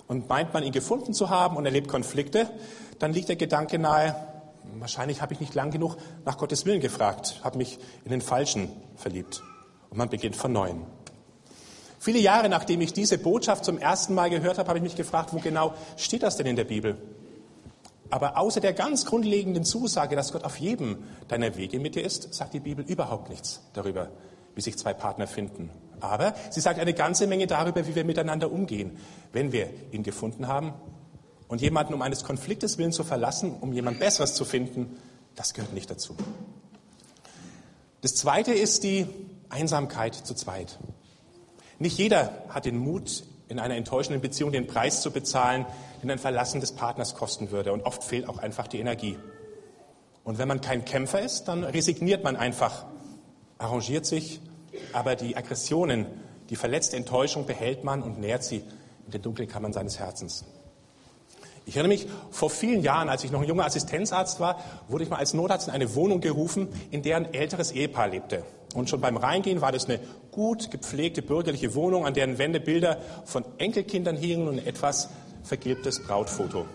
und 0.07 0.27
meint 0.29 0.53
man 0.53 0.63
ihn 0.63 0.72
gefunden 0.72 1.13
zu 1.13 1.29
haben 1.29 1.55
und 1.55 1.65
erlebt 1.65 1.88
Konflikte, 1.88 2.50
dann 3.00 3.13
liegt 3.13 3.29
der 3.29 3.36
Gedanke 3.36 3.77
nahe, 3.77 4.15
wahrscheinlich 4.79 5.22
habe 5.22 5.34
ich 5.34 5.39
nicht 5.39 5.53
lang 5.53 5.72
genug 5.72 5.98
nach 6.25 6.38
Gottes 6.38 6.65
Willen 6.65 6.81
gefragt, 6.81 7.41
habe 7.43 7.57
mich 7.57 7.77
in 8.05 8.12
den 8.12 8.22
Falschen 8.22 8.69
verliebt. 8.96 9.43
Und 9.89 9.98
man 9.98 10.10
beginnt 10.10 10.36
von 10.36 10.51
neuem. 10.51 10.86
Viele 12.00 12.19
Jahre 12.19 12.50
nachdem 12.50 12.81
ich 12.81 12.93
diese 12.93 13.17
Botschaft 13.17 13.65
zum 13.65 13.77
ersten 13.77 14.13
Mal 14.13 14.29
gehört 14.29 14.57
habe, 14.57 14.69
habe 14.69 14.79
ich 14.79 14.84
mich 14.84 14.96
gefragt, 14.96 15.34
wo 15.34 15.39
genau 15.39 15.74
steht 15.96 16.24
das 16.24 16.38
denn 16.38 16.46
in 16.46 16.55
der 16.55 16.63
Bibel? 16.63 16.98
Aber 18.10 18.38
außer 18.38 18.62
der 18.62 18.74
ganz 18.74 19.05
grundlegenden 19.05 19.63
Zusage, 19.65 20.15
dass 20.15 20.31
Gott 20.31 20.43
auf 20.43 20.57
jedem 20.57 21.03
deiner 21.27 21.57
Wege 21.57 21.79
mit 21.79 21.96
dir 21.96 22.03
ist, 22.03 22.34
sagt 22.34 22.53
die 22.53 22.60
Bibel 22.60 22.86
überhaupt 22.86 23.29
nichts 23.29 23.62
darüber, 23.74 24.10
wie 24.58 24.62
sich 24.62 24.78
zwei 24.78 24.94
Partner 24.94 25.28
finden. 25.28 25.70
Aber 26.00 26.34
sie 26.50 26.60
sagt 26.60 26.80
eine 26.80 26.94
ganze 26.94 27.28
Menge 27.28 27.48
darüber, 27.48 27.88
wie 27.88 27.96
wir 27.96 28.04
miteinander 28.04 28.52
umgehen, 28.52 28.98
wenn 29.32 29.52
wir 29.52 29.70
ihn 29.92 30.04
gefunden 30.04 30.48
haben. 30.48 30.74
Und 31.48 31.62
jemanden 31.62 31.94
um 31.94 32.02
eines 32.02 32.24
Konfliktes 32.24 32.78
willen 32.78 32.92
zu 32.92 33.04
verlassen, 33.04 33.56
um 33.62 33.72
jemand 33.72 34.00
Besseres 34.00 34.34
zu 34.34 34.44
finden, 34.44 34.98
das 35.36 35.54
gehört 35.54 35.74
nicht 35.74 35.90
dazu. 35.90 36.16
Das 38.02 38.16
Zweite 38.16 38.54
ist 38.54 38.84
die 38.84 39.08
Einsamkeit 39.50 40.16
zu 40.16 40.34
zweit. 40.34 40.78
Nicht 41.80 41.98
jeder 41.98 42.44
hat 42.50 42.66
den 42.66 42.78
Mut, 42.78 43.24
in 43.48 43.60
einer 43.60 43.76
enttäuschenden 43.76 44.22
Beziehung 44.22 44.52
den 44.52 44.68
Preis 44.68 45.02
zu 45.02 45.12
bezahlen, 45.12 45.66
den 46.02 46.12
ein 46.12 46.20
Verlassen 46.20 46.60
des 46.60 46.74
Partners 46.74 47.16
kosten 47.16 47.52
würde. 47.52 47.72
Und 47.72 47.84
oft 47.86 48.04
fehlt 48.04 48.28
auch 48.28 48.40
einfach 48.40 48.68
die 48.68 48.80
Energie. 48.80 49.18
Und 50.24 50.38
wenn 50.38 50.48
man 50.48 50.60
kein 50.60 50.84
Kämpfer 50.84 51.22
ist, 51.22 51.46
dann 51.46 51.64
resigniert 51.64 52.24
man 52.24 52.36
einfach, 52.36 52.86
arrangiert 53.58 54.06
sich, 54.06 54.42
aber 54.93 55.15
die 55.15 55.36
Aggressionen, 55.36 56.05
die 56.50 56.55
verletzte 56.55 56.98
Enttäuschung 56.98 57.46
behält 57.46 57.84
man 57.84 58.01
und 58.01 58.19
nährt 58.19 58.43
sie 58.43 58.63
in 59.05 59.12
den 59.12 59.22
dunklen 59.22 59.48
Kammern 59.48 59.74
seines 59.74 60.00
Herzens. 60.00 60.46
Ich 61.65 61.75
erinnere 61.75 61.98
mich, 61.98 62.07
vor 62.31 62.50
vielen 62.50 62.81
Jahren, 62.81 63.10
als 63.10 63.25
ich 63.25 63.31
noch 63.31 63.41
ein 63.41 63.48
junger 63.48 63.65
Assistenzarzt 63.65 64.39
war, 64.39 64.63
wurde 64.88 65.03
ich 65.03 65.10
mal 65.10 65.17
als 65.17 65.34
Notarzt 65.34 65.67
in 65.67 65.74
eine 65.74 65.96
Wohnung 65.96 66.22
gerufen, 66.22 66.69
in 66.91 67.01
der 67.01 67.17
ein 67.17 67.34
älteres 67.34 67.74
Ehepaar 67.74 68.07
lebte. 68.07 68.43
Und 68.74 68.89
schon 68.89 69.01
beim 69.01 69.17
Reingehen 69.17 69.60
war 69.60 69.74
das 69.74 69.86
eine 69.86 70.00
gut 70.31 70.72
gepflegte 70.72 71.22
bürgerliche 71.22 71.75
Wohnung, 71.75 72.05
an 72.05 72.13
deren 72.13 72.38
Wände 72.38 72.62
Bilder 72.62 73.00
von 73.25 73.43
Enkelkindern 73.57 74.15
hingen 74.15 74.48
und 74.48 74.60
ein 74.60 74.65
etwas 74.65 75.10
vergilbtes 75.43 76.03
Brautfoto. 76.03 76.65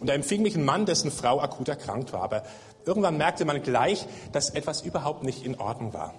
Und 0.00 0.08
da 0.08 0.14
empfing 0.14 0.42
mich 0.42 0.56
ein 0.56 0.64
Mann, 0.64 0.86
dessen 0.86 1.10
Frau 1.10 1.40
akut 1.40 1.68
erkrankt 1.68 2.14
war. 2.14 2.22
Aber 2.22 2.44
irgendwann 2.86 3.18
merkte 3.18 3.44
man 3.44 3.62
gleich, 3.62 4.06
dass 4.32 4.50
etwas 4.50 4.82
überhaupt 4.82 5.22
nicht 5.22 5.44
in 5.44 5.58
Ordnung 5.58 5.92
war. 5.92 6.14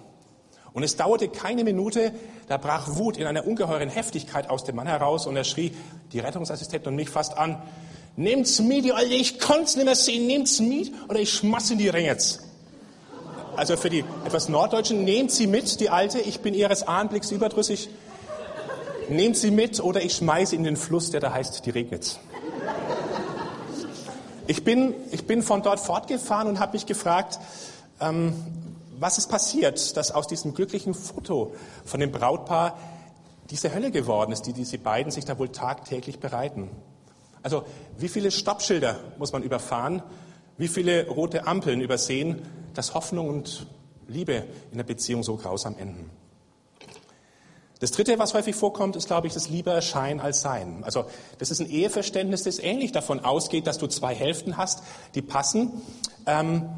Und 0.74 0.84
es 0.84 0.96
dauerte 0.96 1.28
keine 1.28 1.64
Minute, 1.64 2.14
da 2.48 2.58
brach 2.58 2.96
Wut 2.96 3.18
in 3.18 3.28
einer 3.28 3.46
ungeheuren 3.46 3.90
Heftigkeit 3.90 4.50
aus 4.50 4.64
dem 4.64 4.76
Mann 4.76 4.88
heraus 4.88 5.28
und 5.28 5.36
er 5.36 5.44
schrie 5.44 5.72
die 6.12 6.20
Rettungsassistentin 6.20 6.90
und 6.90 6.96
mich 6.96 7.10
fast 7.10 7.38
an, 7.38 7.62
nehmt's 8.16 8.60
mit, 8.60 8.86
ihr 8.86 8.96
Alter, 8.96 9.12
ich 9.12 9.40
kann's 9.40 9.76
nicht 9.76 9.86
mehr 9.86 9.96
sehen, 9.96 10.26
nehmt's 10.26 10.60
mit 10.60 10.92
oder 11.10 11.20
ich 11.20 11.32
schmass 11.32 11.70
in 11.70 11.78
die 11.78 11.90
Ringetz. 11.90 12.40
Also 13.56 13.78
für 13.78 13.90
die 13.90 14.04
etwas 14.26 14.50
Norddeutschen, 14.50 15.04
nehmt 15.04 15.32
sie 15.32 15.46
mit, 15.46 15.80
die 15.80 15.90
Alte, 15.90 16.20
ich 16.20 16.40
bin 16.40 16.56
ihres 16.56 16.88
Anblicks 16.88 17.32
überdrüssig. 17.32 17.90
Nehmt 19.10 19.38
sie 19.38 19.52
mit 19.52 19.80
oder 19.80 20.02
ich 20.02 20.16
schmeiße 20.16 20.56
in 20.56 20.64
den 20.64 20.76
Fluss, 20.76 21.12
der 21.12 21.20
da 21.20 21.34
heißt 21.34 21.66
die 21.66 21.70
Regnitz. 21.70 22.20
Ich 24.48 24.64
bin, 24.64 24.96
ich 25.12 25.28
bin 25.28 25.44
von 25.44 25.62
dort 25.62 25.80
fortgefahren 25.80 26.48
und 26.48 26.60
habe 26.60 26.74
mich 26.74 26.86
gefragt, 26.86 27.40
ähm, 28.02 28.34
was 29.04 29.18
ist 29.18 29.28
passiert, 29.28 29.98
dass 29.98 30.12
aus 30.12 30.28
diesem 30.28 30.54
glücklichen 30.54 30.94
Foto 30.94 31.54
von 31.84 32.00
dem 32.00 32.12
Brautpaar 32.12 32.80
diese 33.50 33.76
Hölle 33.76 33.92
geworden 33.92 34.32
ist, 34.32 34.44
die 34.44 34.54
diese 34.54 34.78
beiden 34.78 35.12
sich 35.12 35.26
da 35.26 35.38
wohl 35.38 35.50
tagtäglich 35.50 36.20
bereiten. 36.20 36.72
Also 37.44 37.66
wie 37.98 38.08
viele 38.08 38.32
Stoppschilder 38.32 38.98
muss 39.18 39.34
man 39.34 39.44
überfahren, 39.44 40.02
wie 40.58 40.70
viele 40.70 41.08
rote 41.10 41.46
Ampeln 41.46 41.82
übersehen, 41.82 42.44
dass 42.74 42.94
Hoffnung 42.94 43.28
und 43.28 43.68
Liebe 44.08 44.46
in 44.72 44.78
der 44.78 44.86
Beziehung 44.86 45.22
so 45.22 45.36
grausam 45.36 45.76
enden. 45.78 46.10
Das 47.82 47.92
Dritte, 47.92 48.18
was 48.20 48.34
häufig 48.34 48.56
vorkommt, 48.56 48.96
ist, 48.96 49.08
glaube 49.08 49.28
ich, 49.28 49.34
das 49.34 49.50
lieber 49.50 49.82
Schein 49.82 50.22
als 50.22 50.40
Sein. 50.40 50.86
Also 50.86 51.04
das 51.40 51.52
ist 51.52 51.60
ein 51.60 51.70
Eheverständnis, 51.70 52.44
das 52.44 52.60
ähnlich 52.60 52.94
davon 52.94 53.20
ausgeht, 53.20 53.68
dass 53.68 53.78
du 53.78 53.88
zwei 53.88 54.16
Hälften 54.16 54.56
hast, 54.56 54.84
die 55.16 55.22
passen. 55.22 55.82
Ähm, 56.26 56.70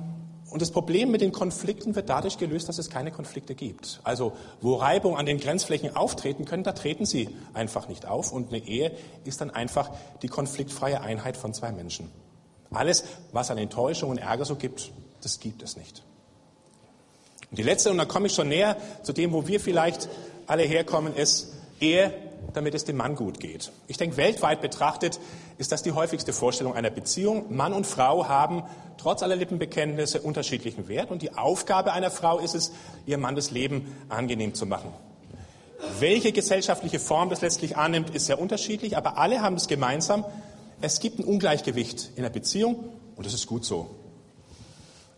und 0.56 0.62
das 0.62 0.72
Problem 0.72 1.12
mit 1.12 1.20
den 1.20 1.34
Konflikten 1.34 1.98
wird 1.98 2.08
dadurch 2.08 2.38
gelöst, 2.38 2.70
dass 2.70 2.78
es 2.78 2.90
keine 2.90 3.12
Konflikte 3.12 3.56
gibt. 3.56 4.00
Also 4.06 4.32
wo 4.62 4.76
Reibung 4.76 5.18
an 5.18 5.26
den 5.26 5.38
Grenzflächen 5.38 5.98
auftreten 5.98 6.46
können, 6.46 6.64
da 6.64 6.72
treten 6.72 7.06
sie 7.06 7.28
einfach 7.54 7.90
nicht 7.90 8.06
auf. 8.06 8.32
Und 8.32 8.54
eine 8.54 8.66
Ehe 8.66 8.94
ist 9.26 9.42
dann 9.42 9.52
einfach 9.52 9.92
die 10.22 10.30
konfliktfreie 10.30 11.02
Einheit 11.02 11.36
von 11.36 11.54
zwei 11.54 11.74
Menschen. 11.74 12.10
Alles, 12.72 13.04
was 13.34 13.52
an 13.52 13.58
Enttäuschung 13.58 14.12
und 14.12 14.18
Ärger 14.18 14.46
so 14.46 14.56
gibt, 14.56 14.94
das 15.22 15.42
gibt 15.42 15.62
es 15.62 15.76
nicht. 15.76 16.04
Und 17.52 17.60
die 17.60 17.64
letzte, 17.64 17.92
und 17.92 17.98
da 17.98 18.06
komme 18.06 18.28
ich 18.28 18.34
schon 18.34 18.48
näher 18.48 18.78
zu 19.04 19.12
dem, 19.12 19.34
wo 19.34 19.48
wir 19.48 19.60
vielleicht 19.60 20.08
alle 20.48 20.64
herkommen, 20.64 21.14
ist, 21.14 21.54
Ehe 21.82 22.14
damit 22.54 22.74
es 22.76 22.86
dem 22.86 22.98
Mann 22.98 23.16
gut 23.16 23.40
geht. 23.40 23.72
Ich 23.88 23.98
denke, 23.98 24.18
weltweit 24.18 24.62
betrachtet 24.62 25.20
ist 25.58 25.72
das 25.72 25.84
die 25.84 25.92
häufigste 25.92 26.34
Vorstellung 26.34 26.76
einer 26.76 26.90
Beziehung. 26.90 27.56
Mann 27.56 27.74
und 27.74 27.86
Frau 27.86 28.28
haben 28.28 28.64
trotz 28.98 29.24
aller 29.24 29.36
Lippenbekenntnisse 29.36 30.22
unterschiedlichen 30.22 30.88
Wert 30.88 31.12
und 31.12 31.22
die 31.22 31.34
Aufgabe 31.34 31.94
einer 31.94 32.12
Frau 32.12 32.40
ist 32.40 32.56
es, 32.56 32.72
ihrem 33.06 33.22
Mann 33.22 33.36
das 33.36 33.52
Leben 33.52 33.96
angenehm 34.10 34.54
zu 34.54 34.66
machen. 34.66 34.92
Welche 36.00 36.32
gesellschaftliche 36.32 37.00
Form 37.00 37.30
das 37.30 37.42
letztlich 37.42 37.78
annimmt, 37.78 38.10
ist 38.10 38.26
sehr 38.26 38.40
unterschiedlich, 38.40 38.98
aber 38.98 39.18
alle 39.18 39.42
haben 39.42 39.56
es 39.56 39.68
gemeinsam, 39.68 40.26
es 40.82 41.00
gibt 41.00 41.20
ein 41.20 41.26
Ungleichgewicht 41.26 42.12
in 42.16 42.24
der 42.24 42.30
Beziehung 42.30 42.86
und 43.16 43.26
das 43.26 43.34
ist 43.34 43.48
gut 43.48 43.66
so. 43.66 43.90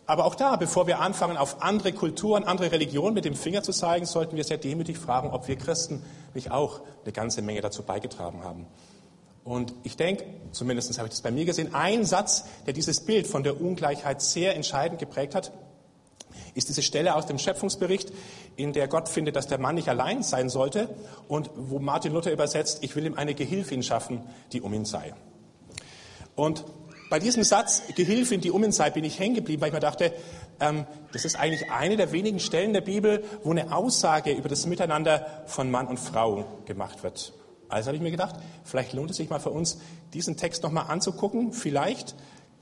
Aber 0.08 0.24
auch 0.24 0.34
da, 0.34 0.56
bevor 0.56 0.86
wir 0.86 1.00
anfangen, 1.00 1.36
auf 1.36 1.60
andere 1.62 1.92
Kulturen, 1.92 2.44
andere 2.44 2.72
Religionen 2.72 3.12
mit 3.12 3.26
dem 3.26 3.34
Finger 3.34 3.62
zu 3.62 3.72
zeigen, 3.72 4.06
sollten 4.06 4.36
wir 4.36 4.44
sehr 4.44 4.56
demütig 4.56 4.96
fragen, 4.96 5.30
ob 5.30 5.48
wir 5.48 5.56
Christen 5.56 6.02
nicht 6.38 6.50
auch 6.52 6.80
eine 7.02 7.12
ganze 7.12 7.42
Menge 7.42 7.60
dazu 7.60 7.82
beigetragen 7.82 8.44
haben. 8.44 8.66
Und 9.44 9.74
ich 9.82 9.96
denke, 9.96 10.24
zumindest 10.52 10.96
habe 10.98 11.08
ich 11.08 11.14
das 11.14 11.22
bei 11.22 11.30
mir 11.30 11.44
gesehen, 11.44 11.74
ein 11.74 12.04
Satz, 12.04 12.44
der 12.66 12.74
dieses 12.74 13.00
Bild 13.00 13.26
von 13.26 13.42
der 13.42 13.60
Ungleichheit 13.60 14.22
sehr 14.22 14.54
entscheidend 14.54 15.00
geprägt 15.00 15.34
hat, 15.34 15.52
ist 16.54 16.68
diese 16.68 16.82
Stelle 16.82 17.14
aus 17.14 17.26
dem 17.26 17.38
Schöpfungsbericht, 17.38 18.12
in 18.56 18.72
der 18.72 18.88
Gott 18.88 19.08
findet, 19.08 19.36
dass 19.36 19.46
der 19.46 19.58
Mann 19.58 19.74
nicht 19.74 19.88
allein 19.88 20.22
sein 20.22 20.48
sollte 20.48 20.88
und 21.28 21.50
wo 21.56 21.78
Martin 21.78 22.12
Luther 22.12 22.32
übersetzt, 22.32 22.78
ich 22.82 22.94
will 22.94 23.06
ihm 23.06 23.14
eine 23.14 23.34
Gehilfin 23.34 23.82
schaffen, 23.82 24.22
die 24.52 24.60
um 24.60 24.72
ihn 24.74 24.84
sei. 24.84 25.14
Und 26.34 26.64
bei 27.10 27.18
diesem 27.18 27.42
Satz, 27.42 27.82
Gehilfin, 27.94 28.40
die 28.40 28.50
um 28.50 28.62
ihn 28.64 28.72
sei, 28.72 28.90
bin 28.90 29.04
ich 29.04 29.18
hängen 29.18 29.34
geblieben, 29.34 29.62
weil 29.62 29.68
ich 29.68 29.74
mir 29.74 29.80
dachte, 29.80 30.12
ähm, 30.60 30.86
das 31.12 31.24
ist 31.24 31.36
eigentlich 31.36 31.70
eine 31.70 31.96
der 31.96 32.12
wenigen 32.12 32.40
Stellen 32.40 32.72
der 32.72 32.80
Bibel, 32.80 33.24
wo 33.42 33.50
eine 33.50 33.74
Aussage 33.74 34.32
über 34.32 34.48
das 34.48 34.66
Miteinander 34.66 35.44
von 35.46 35.70
Mann 35.70 35.86
und 35.86 35.98
Frau 35.98 36.44
gemacht 36.66 37.02
wird. 37.02 37.32
Also 37.68 37.88
habe 37.88 37.96
ich 37.96 38.02
mir 38.02 38.10
gedacht, 38.10 38.36
vielleicht 38.64 38.92
lohnt 38.92 39.10
es 39.10 39.16
sich 39.16 39.30
mal 39.30 39.40
für 39.40 39.50
uns, 39.50 39.78
diesen 40.14 40.36
Text 40.36 40.62
nochmal 40.62 40.86
anzugucken. 40.88 41.52
Vielleicht 41.52 42.14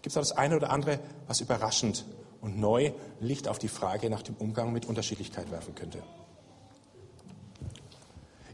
gibt 0.03 0.13
es 0.13 0.17
auch 0.17 0.23
das 0.23 0.33
eine 0.33 0.57
oder 0.57 0.71
andere, 0.71 0.99
was 1.27 1.41
überraschend 1.41 2.05
und 2.41 2.59
neu 2.59 2.93
Licht 3.21 3.49
auf 3.49 3.59
die 3.59 3.69
Frage 3.69 4.11
nach 4.11 4.23
dem 4.23 4.37
Umgang 4.37 4.73
mit 4.73 4.87
Unterschiedlichkeit 4.87 5.51
werfen 5.51 5.75
könnte. 5.75 6.03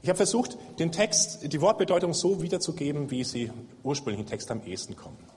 Ich 0.03 0.09
habe 0.09 0.17
versucht, 0.17 0.59
den 0.79 0.91
Text, 0.91 1.53
die 1.53 1.61
Wortbedeutung 1.61 2.13
so 2.13 2.43
wiederzugeben, 2.43 3.11
wie 3.11 3.23
sie 3.23 3.45
im 3.45 3.69
ursprünglichen 3.85 4.27
Text 4.27 4.51
am 4.51 4.63
ehesten 4.65 4.97
kommen. 4.97 5.32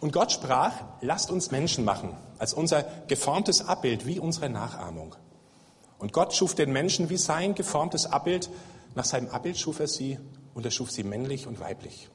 Und 0.00 0.12
Gott 0.12 0.32
sprach, 0.32 0.72
lasst 1.00 1.30
uns 1.30 1.50
Menschen 1.50 1.84
machen, 1.84 2.16
als 2.38 2.54
unser 2.54 2.84
geformtes 3.08 3.66
Abbild, 3.66 4.06
wie 4.06 4.20
unsere 4.20 4.48
Nachahmung. 4.48 5.14
Und 5.98 6.12
Gott 6.12 6.32
schuf 6.34 6.54
den 6.54 6.72
Menschen 6.72 7.10
wie 7.10 7.16
sein 7.16 7.54
geformtes 7.54 8.06
Abbild. 8.06 8.50
Nach 8.94 9.04
seinem 9.04 9.28
Abbild 9.30 9.58
schuf 9.58 9.80
er 9.80 9.88
sie 9.88 10.18
und 10.54 10.64
er 10.64 10.70
schuf 10.70 10.90
sie 10.90 11.02
männlich 11.02 11.46
und 11.46 11.58
weiblich. 11.58 12.08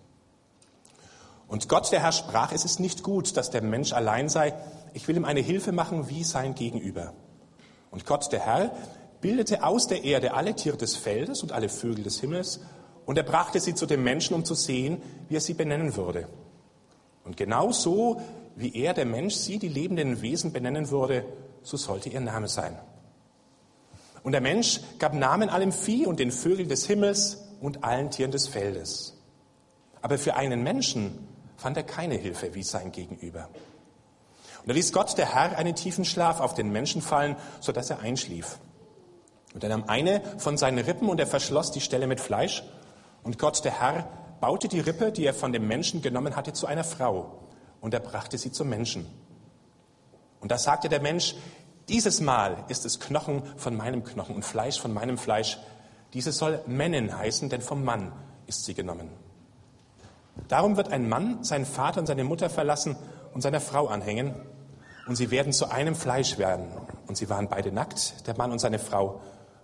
Und 1.48 1.68
Gott, 1.68 1.92
der 1.92 2.02
Herr, 2.02 2.14
sprach, 2.14 2.54
es 2.54 2.64
ist 2.64 2.80
nicht 2.80 3.04
gut, 3.04 3.36
dass 3.36 3.52
der 3.52 3.62
Mensch 3.62 3.92
allein 3.92 4.30
sei. 4.30 4.54
Ich 4.94 5.08
will 5.08 5.18
ihm 5.18 5.26
eine 5.26 5.42
Hilfe 5.42 5.74
machen 5.74 6.08
wie 6.10 6.24
sein 6.24 6.56
Gegenüber. 6.56 7.14
Und 7.92 8.06
Gott, 8.06 8.32
der 8.32 8.40
Herr, 8.40 8.72
bildete 9.20 9.64
aus 9.64 9.88
der 9.88 10.04
Erde 10.04 10.34
alle 10.34 10.56
Tiere 10.56 10.78
des 10.78 10.96
Feldes 10.96 11.44
und 11.44 11.52
alle 11.52 11.70
Vögel 11.70 12.04
des 12.04 12.20
Himmels 12.22 12.62
und 13.06 13.18
er 13.18 13.24
brachte 13.24 13.60
sie 13.60 13.76
zu 13.76 13.86
dem 13.86 14.04
Menschen, 14.04 14.34
um 14.34 14.46
zu 14.46 14.56
sehen, 14.56 15.02
wie 15.28 15.36
er 15.36 15.42
sie 15.42 15.54
benennen 15.54 15.96
würde. 15.96 16.28
Und 17.24 17.38
genau 17.38 17.72
so, 17.72 18.22
wie 18.56 18.76
er, 18.76 18.94
der 18.94 19.06
Mensch, 19.06 19.36
sie, 19.36 19.60
die 19.60 19.68
lebenden 19.68 20.22
Wesen, 20.22 20.54
benennen 20.54 20.90
würde, 20.90 21.26
so 21.62 21.78
sollte 21.78 22.10
ihr 22.10 22.20
Name 22.20 22.48
sein. 22.48 22.78
Und 24.24 24.32
der 24.32 24.42
Mensch 24.42 24.80
gab 25.00 25.14
Namen 25.14 25.50
allem 25.50 25.72
Vieh 25.72 26.06
und 26.06 26.20
den 26.20 26.32
Vögeln 26.32 26.70
des 26.70 26.86
Himmels 26.86 27.50
und 27.62 27.84
allen 27.84 28.10
Tieren 28.10 28.32
des 28.32 28.48
Feldes. 28.48 29.18
Aber 30.02 30.18
für 30.18 30.36
einen 30.36 30.64
Menschen 30.64 31.28
fand 31.58 31.78
er 31.78 31.84
keine 31.84 32.16
Hilfe 32.16 32.54
wie 32.56 32.64
sein 32.64 32.92
Gegenüber. 32.92 33.50
Und 34.62 34.70
da 34.70 34.74
ließ 34.74 34.94
Gott, 34.94 35.18
der 35.18 35.34
Herr, 35.34 35.58
einen 35.58 35.76
tiefen 35.76 36.06
Schlaf 36.06 36.40
auf 36.40 36.54
den 36.54 36.72
Menschen 36.72 37.02
fallen, 37.02 37.36
sodass 37.60 37.90
er 37.90 38.00
einschlief. 38.00 38.60
Und 39.54 39.64
er 39.64 39.70
nahm 39.70 39.86
eine 39.88 40.22
von 40.38 40.58
seinen 40.58 40.80
Rippen 40.80 41.10
und 41.10 41.20
er 41.20 41.28
verschloss 41.28 41.72
die 41.72 41.82
Stelle 41.82 42.08
mit 42.08 42.20
Fleisch. 42.20 42.64
Und 43.24 43.40
Gott, 43.40 43.64
der 43.66 43.80
Herr, 43.80 44.08
baute 44.44 44.68
die 44.68 44.82
Rippe, 44.82 45.14
die 45.14 45.26
er 45.26 45.34
von 45.34 45.54
dem 45.54 45.70
Menschen 45.70 46.02
genommen 46.02 46.36
hatte, 46.36 46.52
zu 46.52 46.68
einer 46.68 46.84
Frau 46.84 47.40
und 47.80 47.94
er 47.94 48.02
brachte 48.02 48.38
sie 48.38 48.52
zum 48.52 48.68
Menschen. 48.68 49.06
Und 50.42 50.52
da 50.52 50.58
sagte 50.58 50.90
der 50.90 51.02
Mensch, 51.02 51.36
dieses 51.88 52.20
Mal 52.20 52.66
ist 52.68 52.86
es 52.86 53.00
Knochen 53.00 53.42
von 53.56 53.78
meinem 53.78 54.04
Knochen 54.04 54.36
und 54.36 54.44
Fleisch 54.44 54.82
von 54.82 54.94
meinem 54.94 55.18
Fleisch. 55.18 55.60
Diese 56.12 56.34
soll 56.34 56.60
Männin 56.68 57.18
heißen, 57.18 57.48
denn 57.48 57.62
vom 57.62 57.86
Mann 57.86 58.12
ist 58.46 58.66
sie 58.66 58.74
genommen. 58.74 59.12
Darum 60.50 60.76
wird 60.76 60.92
ein 60.92 61.08
Mann 61.08 61.42
seinen 61.46 61.66
Vater 61.66 62.02
und 62.02 62.08
seine 62.08 62.26
Mutter 62.26 62.50
verlassen 62.50 62.98
und 63.34 63.40
seiner 63.40 63.62
Frau 63.62 63.88
anhängen, 63.88 64.36
und 65.08 65.16
sie 65.16 65.32
werden 65.32 65.54
zu 65.54 65.72
einem 65.72 65.96
Fleisch 65.96 66.38
werden. 66.38 66.68
Und 67.08 67.16
sie 67.16 67.30
waren 67.30 67.48
beide 67.48 67.72
nackt, 67.72 68.28
der 68.28 68.36
Mann 68.36 68.52
und 68.52 68.60
seine 68.60 68.80
Frau, 68.80 69.22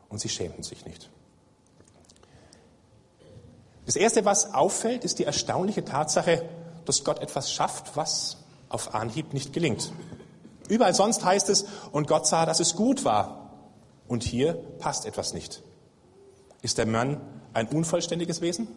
und 0.08 0.22
sie 0.22 0.30
schämten 0.30 0.64
sich 0.64 0.86
nicht. 0.86 1.10
Das 3.90 3.96
Erste, 3.96 4.24
was 4.24 4.54
auffällt, 4.54 5.04
ist 5.04 5.18
die 5.18 5.24
erstaunliche 5.24 5.84
Tatsache, 5.84 6.48
dass 6.86 7.04
Gott 7.04 7.24
etwas 7.24 7.52
schafft, 7.52 7.98
was 7.98 8.38
auf 8.70 8.94
Anhieb 8.94 9.34
nicht 9.34 9.52
gelingt. 9.52 9.92
Überall 10.68 10.94
sonst 10.94 11.26
heißt 11.26 11.50
es, 11.50 11.66
und 11.92 12.08
Gott 12.08 12.28
sah, 12.28 12.46
dass 12.46 12.60
es 12.60 12.76
gut 12.76 13.04
war. 13.04 13.50
Und 14.08 14.22
hier 14.22 14.54
passt 14.78 15.08
etwas 15.08 15.34
nicht. 15.34 15.64
Ist 16.62 16.78
der 16.78 16.86
Mann 16.86 17.20
ein 17.54 17.68
unvollständiges 17.68 18.42
Wesen? 18.42 18.68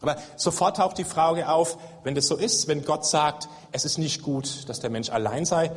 Aber 0.00 0.16
sofort 0.34 0.78
taucht 0.78 0.98
die 0.98 1.04
Frage 1.04 1.48
auf, 1.48 1.78
wenn 2.02 2.16
das 2.16 2.26
so 2.26 2.34
ist, 2.34 2.66
wenn 2.66 2.84
Gott 2.84 3.06
sagt, 3.06 3.48
es 3.70 3.84
ist 3.84 3.96
nicht 3.96 4.22
gut, 4.22 4.68
dass 4.68 4.80
der 4.80 4.90
Mensch 4.90 5.08
allein 5.10 5.44
sei, 5.44 5.70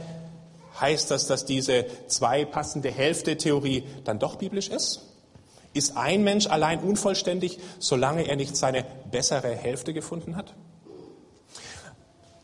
heißt 0.82 1.12
das, 1.12 1.28
dass 1.28 1.46
diese 1.46 1.86
zwei 2.08 2.46
passende 2.46 2.90
Hälfte-Theorie 2.90 3.84
dann 4.06 4.18
doch 4.18 4.38
biblisch 4.38 4.70
ist? 4.70 5.04
Ist 5.76 5.98
ein 5.98 6.24
Mensch 6.24 6.48
allein 6.48 6.80
unvollständig, 6.80 7.60
solange 7.80 8.26
er 8.26 8.38
nicht 8.38 8.56
seine 8.56 8.86
bessere 9.12 9.54
Hälfte 9.54 9.94
gefunden 9.94 10.38
hat? 10.38 10.56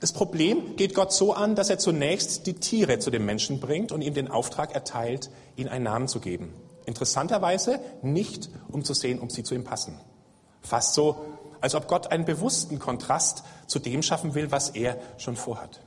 Das 0.01 0.11
Problem 0.11 0.75
geht 0.75 0.93
Gott 0.93 1.13
so 1.13 1.31
an, 1.31 1.55
dass 1.55 1.69
er 1.69 1.79
zunächst 1.79 2.45
die 2.45 2.55
Tiere 2.55 2.99
zu 2.99 3.09
dem 3.09 3.25
Menschen 3.25 3.61
bringt 3.61 3.93
und 3.93 4.01
ihm 4.01 4.13
den 4.13 4.29
Auftrag 4.29 4.75
erteilt, 4.75 5.29
ihnen 5.55 5.69
einen 5.69 5.85
Namen 5.85 6.09
zu 6.09 6.19
geben. 6.19 6.53
Interessanterweise 6.85 7.79
nicht, 8.01 8.49
um 8.67 8.83
zu 8.83 8.93
sehen, 8.93 9.21
ob 9.21 9.31
sie 9.31 9.43
zu 9.43 9.55
ihm 9.55 9.63
passen. 9.63 9.97
Fast 10.61 10.93
so, 10.93 11.15
als 11.61 11.73
ob 11.73 11.87
Gott 11.87 12.11
einen 12.11 12.25
bewussten 12.25 12.79
Kontrast 12.79 13.43
zu 13.65 13.79
dem 13.79 14.03
schaffen 14.03 14.35
will, 14.35 14.51
was 14.51 14.71
er 14.71 14.97
schon 15.17 15.37
vorhat. 15.37 15.79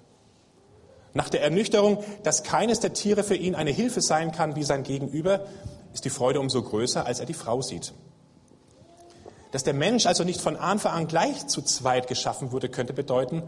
Nach 1.12 1.28
der 1.28 1.42
Ernüchterung, 1.42 2.02
dass 2.22 2.42
keines 2.42 2.80
der 2.80 2.94
Tiere 2.94 3.22
für 3.22 3.36
ihn 3.36 3.54
eine 3.54 3.70
Hilfe 3.70 4.00
sein 4.00 4.32
kann 4.32 4.56
wie 4.56 4.64
sein 4.64 4.82
Gegenüber, 4.82 5.44
ist 5.94 6.04
die 6.04 6.10
Freude 6.10 6.40
umso 6.40 6.62
größer, 6.62 7.06
als 7.06 7.20
er 7.20 7.26
die 7.26 7.34
Frau 7.34 7.62
sieht. 7.62 7.94
Dass 9.52 9.62
der 9.62 9.74
Mensch 9.74 10.04
also 10.04 10.24
nicht 10.24 10.40
von 10.40 10.56
Anfang 10.56 10.92
an 10.92 11.06
gleich 11.06 11.46
zu 11.46 11.62
zweit 11.62 12.08
geschaffen 12.08 12.50
wurde, 12.50 12.68
könnte 12.68 12.92
bedeuten, 12.92 13.44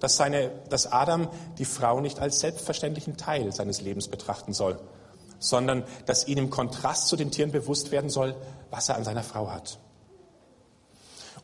dass, 0.00 0.16
seine, 0.16 0.50
dass 0.68 0.92
Adam 0.92 1.28
die 1.58 1.64
Frau 1.64 2.00
nicht 2.00 2.18
als 2.18 2.40
selbstverständlichen 2.40 3.16
Teil 3.16 3.52
seines 3.52 3.80
Lebens 3.80 4.08
betrachten 4.08 4.52
soll, 4.52 4.78
sondern 5.38 5.84
dass 6.04 6.26
ihm 6.26 6.38
im 6.38 6.50
Kontrast 6.50 7.06
zu 7.06 7.16
den 7.16 7.30
Tieren 7.30 7.52
bewusst 7.52 7.92
werden 7.92 8.10
soll, 8.10 8.34
was 8.70 8.88
er 8.88 8.96
an 8.96 9.04
seiner 9.04 9.22
Frau 9.22 9.48
hat. 9.50 9.78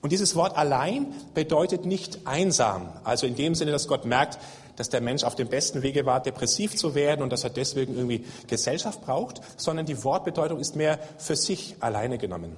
Und 0.00 0.10
dieses 0.10 0.34
Wort 0.34 0.56
allein 0.56 1.14
bedeutet 1.32 1.86
nicht 1.86 2.26
einsam, 2.26 2.88
also 3.04 3.24
in 3.24 3.36
dem 3.36 3.54
Sinne, 3.54 3.70
dass 3.70 3.86
Gott 3.86 4.04
merkt, 4.04 4.38
dass 4.82 4.88
der 4.88 5.00
Mensch 5.00 5.22
auf 5.22 5.36
dem 5.36 5.46
besten 5.46 5.82
Wege 5.82 6.06
war, 6.06 6.20
depressiv 6.20 6.74
zu 6.74 6.96
werden 6.96 7.22
und 7.22 7.32
dass 7.32 7.44
er 7.44 7.50
deswegen 7.50 7.94
irgendwie 7.94 8.24
Gesellschaft 8.48 9.00
braucht, 9.00 9.40
sondern 9.56 9.86
die 9.86 10.02
Wortbedeutung 10.02 10.58
ist 10.58 10.74
mehr 10.74 10.98
für 11.18 11.36
sich 11.36 11.76
alleine 11.78 12.18
genommen. 12.18 12.56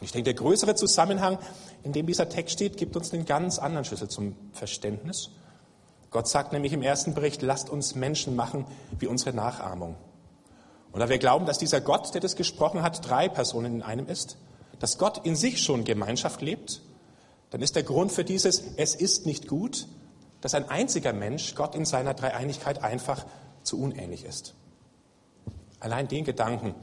Ich 0.00 0.10
denke, 0.10 0.32
der 0.32 0.42
größere 0.42 0.74
Zusammenhang, 0.74 1.36
in 1.82 1.92
dem 1.92 2.06
dieser 2.06 2.30
Text 2.30 2.54
steht, 2.54 2.78
gibt 2.78 2.96
uns 2.96 3.12
einen 3.12 3.26
ganz 3.26 3.58
anderen 3.58 3.84
Schlüssel 3.84 4.08
zum 4.08 4.36
Verständnis. 4.54 5.28
Gott 6.10 6.28
sagt 6.28 6.54
nämlich 6.54 6.72
im 6.72 6.80
ersten 6.80 7.12
Bericht, 7.12 7.42
lasst 7.42 7.68
uns 7.68 7.94
Menschen 7.94 8.34
machen 8.34 8.64
wie 8.98 9.06
unsere 9.06 9.36
Nachahmung. 9.36 9.96
Und 10.92 11.00
da 11.00 11.10
wir 11.10 11.18
glauben, 11.18 11.44
dass 11.44 11.58
dieser 11.58 11.82
Gott, 11.82 12.14
der 12.14 12.22
das 12.22 12.36
gesprochen 12.36 12.80
hat, 12.80 13.06
drei 13.06 13.28
Personen 13.28 13.74
in 13.74 13.82
einem 13.82 14.08
ist, 14.08 14.38
dass 14.78 14.96
Gott 14.96 15.26
in 15.26 15.36
sich 15.36 15.62
schon 15.62 15.84
Gemeinschaft 15.84 16.40
lebt, 16.40 16.80
dann 17.50 17.60
ist 17.60 17.76
der 17.76 17.82
Grund 17.82 18.12
für 18.12 18.24
dieses, 18.24 18.62
es 18.78 18.94
ist 18.94 19.26
nicht 19.26 19.46
gut, 19.46 19.86
dass 20.42 20.54
ein 20.54 20.68
einziger 20.68 21.14
Mensch 21.14 21.54
Gott 21.54 21.74
in 21.74 21.86
seiner 21.86 22.12
Dreieinigkeit 22.12 22.82
einfach 22.82 23.24
zu 23.62 23.80
unähnlich 23.80 24.24
ist. 24.24 24.54
Allein 25.80 26.08
den 26.08 26.24
Gedanken 26.24 26.74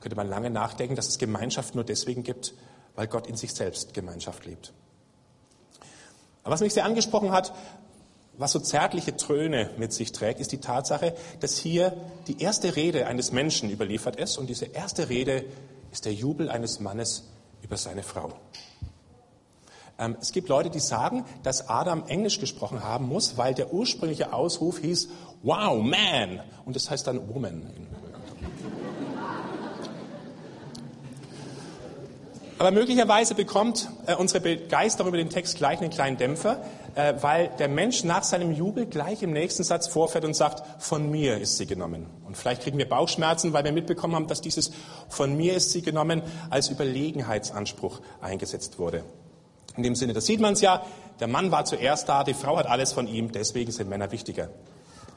könnte 0.00 0.16
man 0.16 0.28
lange 0.28 0.50
nachdenken, 0.50 0.96
dass 0.96 1.08
es 1.08 1.18
Gemeinschaft 1.18 1.74
nur 1.74 1.84
deswegen 1.84 2.22
gibt, 2.22 2.54
weil 2.94 3.08
Gott 3.08 3.26
in 3.26 3.36
sich 3.36 3.52
selbst 3.52 3.92
Gemeinschaft 3.92 4.46
lebt. 4.46 4.72
Aber 6.42 6.54
was 6.54 6.60
mich 6.60 6.72
sehr 6.72 6.84
angesprochen 6.84 7.32
hat, 7.32 7.52
was 8.38 8.52
so 8.52 8.60
zärtliche 8.60 9.16
Tröne 9.16 9.70
mit 9.76 9.92
sich 9.92 10.12
trägt, 10.12 10.40
ist 10.40 10.52
die 10.52 10.60
Tatsache, 10.60 11.14
dass 11.40 11.58
hier 11.58 11.96
die 12.28 12.40
erste 12.40 12.76
Rede 12.76 13.06
eines 13.08 13.32
Menschen 13.32 13.68
überliefert 13.68 14.16
ist. 14.16 14.38
Und 14.38 14.46
diese 14.46 14.66
erste 14.66 15.08
Rede 15.08 15.44
ist 15.90 16.04
der 16.04 16.14
Jubel 16.14 16.48
eines 16.48 16.78
Mannes 16.78 17.24
über 17.62 17.76
seine 17.76 18.04
Frau. 18.04 18.32
Ähm, 19.98 20.16
es 20.20 20.32
gibt 20.32 20.48
Leute, 20.48 20.70
die 20.70 20.80
sagen, 20.80 21.24
dass 21.42 21.68
Adam 21.68 22.04
Englisch 22.06 22.38
gesprochen 22.38 22.84
haben 22.84 23.08
muss, 23.08 23.36
weil 23.36 23.54
der 23.54 23.72
ursprüngliche 23.72 24.32
Ausruf 24.32 24.78
hieß, 24.78 25.08
wow, 25.42 25.82
man, 25.82 26.40
und 26.64 26.76
das 26.76 26.88
heißt 26.90 27.06
dann 27.06 27.28
woman. 27.28 27.66
Aber 32.58 32.72
möglicherweise 32.72 33.36
bekommt 33.36 33.88
äh, 34.06 34.16
unsere 34.16 34.40
Begeisterung 34.40 35.08
über 35.08 35.16
den 35.16 35.30
Text 35.30 35.58
gleich 35.58 35.80
einen 35.80 35.90
kleinen 35.90 36.16
Dämpfer, 36.16 36.60
äh, 36.96 37.14
weil 37.20 37.50
der 37.58 37.68
Mensch 37.68 38.02
nach 38.02 38.24
seinem 38.24 38.50
Jubel 38.50 38.86
gleich 38.86 39.22
im 39.22 39.32
nächsten 39.32 39.62
Satz 39.62 39.86
vorfährt 39.86 40.24
und 40.24 40.34
sagt, 40.34 40.82
von 40.82 41.08
mir 41.08 41.38
ist 41.38 41.56
sie 41.56 41.66
genommen. 41.66 42.06
Und 42.26 42.36
vielleicht 42.36 42.62
kriegen 42.62 42.76
wir 42.76 42.88
Bauchschmerzen, 42.88 43.52
weil 43.52 43.62
wir 43.62 43.70
mitbekommen 43.70 44.16
haben, 44.16 44.26
dass 44.26 44.40
dieses 44.40 44.72
von 45.08 45.36
mir 45.36 45.54
ist 45.54 45.70
sie 45.70 45.82
genommen 45.82 46.22
als 46.50 46.68
Überlegenheitsanspruch 46.68 48.00
eingesetzt 48.20 48.80
wurde. 48.80 49.04
In 49.76 49.82
dem 49.82 49.94
Sinne, 49.94 50.12
das 50.12 50.26
sieht 50.26 50.40
man 50.40 50.54
es 50.54 50.60
ja, 50.60 50.82
der 51.20 51.28
Mann 51.28 51.50
war 51.50 51.64
zuerst 51.64 52.08
da, 52.08 52.24
die 52.24 52.34
Frau 52.34 52.56
hat 52.56 52.66
alles 52.66 52.92
von 52.92 53.06
ihm, 53.06 53.32
deswegen 53.32 53.72
sind 53.72 53.88
Männer 53.88 54.10
wichtiger. 54.12 54.48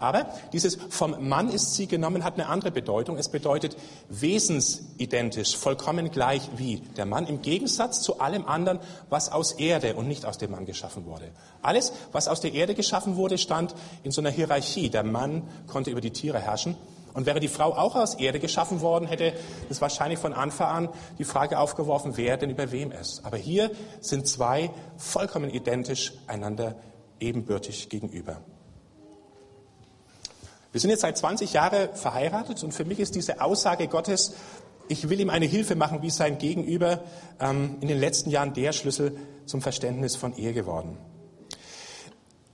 Aber 0.02 0.26
dieses 0.52 0.80
vom 0.90 1.30
Mann 1.30 1.50
ist 1.50 1.76
sie 1.76 1.86
genommen 1.86 2.24
hat 2.24 2.34
eine 2.34 2.48
andere 2.48 2.72
Bedeutung. 2.72 3.20
Es 3.20 3.30
bedeutet 3.30 3.78
wesensidentisch, 4.10 5.56
vollkommen 5.56 6.10
gleich 6.10 6.50
wie 6.56 6.78
der 6.98 7.06
Mann 7.06 7.28
im 7.28 7.44
Gegensatz 7.44 8.02
zu 8.02 8.20
allem 8.20 8.48
anderen, 8.48 8.80
was 9.10 9.32
aus 9.32 9.52
Erde 9.52 9.94
und 9.94 10.08
nicht 10.08 10.26
aus 10.26 10.40
dem 10.40 10.52
Mann 10.52 10.66
geschaffen 10.66 11.06
wurde. 11.06 11.30
Alles, 11.62 11.94
was 12.12 12.28
aus 12.28 12.42
der 12.42 12.54
Erde 12.54 12.74
geschaffen 12.74 13.16
wurde, 13.16 13.38
stand 13.38 13.76
in 14.02 14.10
so 14.10 14.22
einer 14.22 14.32
Hierarchie. 14.32 14.90
Der 14.90 15.04
Mann 15.04 15.44
konnte 15.68 15.92
über 15.92 16.02
die 16.02 16.10
Tiere 16.10 16.40
herrschen. 16.40 16.76
Und 17.13 17.26
wäre 17.26 17.39
die 17.39 17.47
Frau 17.47 17.74
auch 17.74 17.95
aus 17.95 18.15
Erde 18.15 18.39
geschaffen 18.39 18.82
worden, 18.82 19.08
hätte 19.08 19.34
es 19.69 19.82
wahrscheinlich 19.82 20.19
von 20.19 20.34
Anfang 20.34 20.67
an 20.67 20.89
die 21.17 21.24
Frage 21.24 21.60
aufgeworfen, 21.60 22.13
wer 22.15 22.38
denn 22.38 22.50
über 22.50 22.71
wem 22.71 22.91
ist. 22.91 23.26
Aber 23.26 23.38
hier 23.38 23.71
sind 24.00 24.28
zwei 24.28 24.71
vollkommen 24.97 25.50
identisch 25.50 26.13
einander 26.28 26.76
ebenbürtig 27.19 27.89
gegenüber. 27.89 28.41
Wir 30.71 30.80
sind 30.80 30.89
jetzt 30.89 31.02
seit 31.02 31.17
20 31.17 31.52
Jahren 31.54 31.93
verheiratet 31.95 32.63
und 32.63 32.74
für 32.74 32.86
mich 32.86 33.00
ist 33.00 33.15
diese 33.15 33.41
Aussage 33.41 33.88
Gottes, 33.88 34.34
ich 34.88 35.10
will 35.10 35.19
ihm 35.19 35.30
eine 35.30 35.45
Hilfe 35.45 35.76
machen 35.76 36.02
wie 36.02 36.10
sein 36.10 36.38
Gegenüber, 36.38 37.02
ähm, 37.39 37.78
in 37.82 37.88
den 37.88 38.00
letzten 38.00 38.30
Jahren 38.30 38.54
der 38.54 38.71
Schlüssel 38.71 39.17
zum 39.45 39.62
Verständnis 39.62 40.15
von 40.15 40.36
Ehe 40.36 40.54
geworden. 40.54 40.97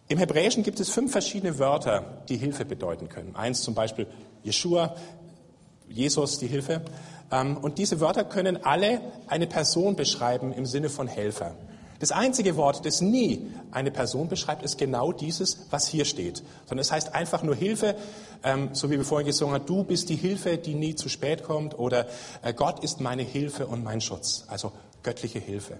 Im 0.07 0.19
Hebräischen 0.19 0.63
gibt 0.63 0.79
es 0.79 0.89
fünf 0.89 1.11
verschiedene 1.11 1.59
Wörter, 1.59 2.23
die 2.29 2.37
Hilfe 2.37 2.63
bedeuten 2.63 3.09
können. 3.09 3.35
Eins 3.35 3.61
zum 3.61 3.73
Beispiel 3.73 4.07
Jeshua, 4.47 4.95
Jesus, 5.89 6.39
die 6.39 6.47
Hilfe. 6.47 6.81
Ähm, 7.31 7.57
und 7.57 7.77
diese 7.77 7.99
Wörter 7.99 8.23
können 8.23 8.63
alle 8.63 9.01
eine 9.27 9.45
Person 9.45 9.95
beschreiben 9.97 10.53
im 10.53 10.65
Sinne 10.65 10.89
von 10.89 11.07
Helfer. 11.07 11.53
Das 11.99 12.11
einzige 12.11 12.55
Wort, 12.55 12.85
das 12.85 13.01
nie 13.01 13.47
eine 13.71 13.91
Person 13.91 14.29
beschreibt, 14.29 14.63
ist 14.63 14.77
genau 14.77 15.11
dieses, 15.11 15.65
was 15.69 15.87
hier 15.87 16.05
steht. 16.05 16.43
Sondern 16.65 16.79
es 16.79 16.91
heißt 16.91 17.13
einfach 17.13 17.43
nur 17.43 17.55
Hilfe, 17.55 17.95
ähm, 18.43 18.69
so 18.71 18.89
wie 18.89 18.97
wir 18.97 19.03
vorhin 19.03 19.27
gesungen 19.27 19.55
haben, 19.55 19.65
du 19.65 19.83
bist 19.83 20.07
die 20.09 20.15
Hilfe, 20.15 20.57
die 20.57 20.75
nie 20.75 20.95
zu 20.95 21.09
spät 21.09 21.43
kommt, 21.43 21.77
oder 21.77 22.07
äh, 22.43 22.53
Gott 22.53 22.83
ist 22.83 23.01
meine 23.01 23.23
Hilfe 23.23 23.67
und 23.67 23.83
mein 23.83 23.99
Schutz. 23.99 24.45
Also 24.47 24.71
göttliche 25.03 25.39
Hilfe. 25.39 25.77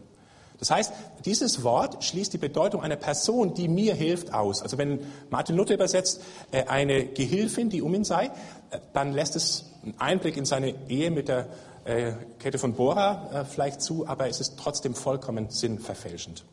Das 0.59 0.71
heißt, 0.71 0.91
dieses 1.25 1.63
Wort 1.63 2.03
schließt 2.03 2.33
die 2.33 2.39
Bedeutung 2.39 2.81
einer 2.81 2.95
Person, 2.95 3.53
die 3.53 3.67
mir 3.67 3.93
hilft, 3.93 4.33
aus. 4.33 4.61
Also 4.61 4.77
wenn 4.77 4.99
Martin 5.29 5.55
Luther 5.55 5.75
übersetzt, 5.75 6.21
äh, 6.51 6.65
eine 6.65 7.05
Gehilfin, 7.05 7.69
die 7.69 7.81
um 7.81 7.93
ihn 7.93 8.03
sei, 8.03 8.25
äh, 8.71 8.79
dann 8.93 9.13
lässt 9.13 9.35
es 9.35 9.65
einen 9.83 9.99
Einblick 9.99 10.35
in 10.35 10.45
seine 10.45 10.73
Ehe 10.89 11.11
mit 11.11 11.27
der 11.27 11.47
äh, 11.85 12.13
Kette 12.39 12.57
von 12.57 12.73
Bora 12.73 13.45
vielleicht 13.45 13.81
zu, 13.81 14.07
aber 14.07 14.27
es 14.27 14.41
ist 14.41 14.57
trotzdem 14.57 14.95
vollkommen 14.95 15.49
sinnverfälschend. 15.49 16.43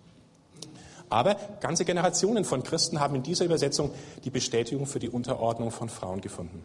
Aber 1.08 1.36
ganze 1.60 1.84
Generationen 1.84 2.44
von 2.44 2.62
Christen 2.62 3.00
haben 3.00 3.14
in 3.16 3.22
dieser 3.22 3.44
Übersetzung 3.44 3.90
die 4.24 4.30
Bestätigung 4.30 4.86
für 4.86 4.98
die 4.98 5.08
Unterordnung 5.08 5.70
von 5.70 5.88
Frauen 5.88 6.20
gefunden. 6.20 6.62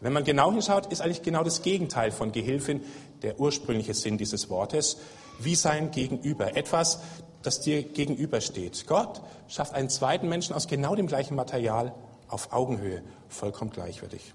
Wenn 0.00 0.12
man 0.12 0.24
genau 0.24 0.52
hinschaut, 0.52 0.86
ist 0.92 1.00
eigentlich 1.00 1.22
genau 1.22 1.42
das 1.42 1.62
Gegenteil 1.62 2.10
von 2.10 2.32
Gehilfin 2.32 2.82
der 3.22 3.40
ursprüngliche 3.40 3.94
Sinn 3.94 4.16
dieses 4.16 4.48
Wortes, 4.48 4.98
wie 5.38 5.54
sein 5.54 5.90
Gegenüber, 5.90 6.56
etwas, 6.56 7.00
das 7.42 7.60
dir 7.60 7.82
gegenübersteht. 7.82 8.86
Gott 8.86 9.22
schafft 9.48 9.74
einen 9.74 9.88
zweiten 9.88 10.28
Menschen 10.28 10.54
aus 10.54 10.66
genau 10.66 10.94
dem 10.94 11.06
gleichen 11.06 11.34
Material 11.34 11.94
auf 12.28 12.52
Augenhöhe, 12.52 13.02
vollkommen 13.28 13.70
gleichwertig. 13.70 14.34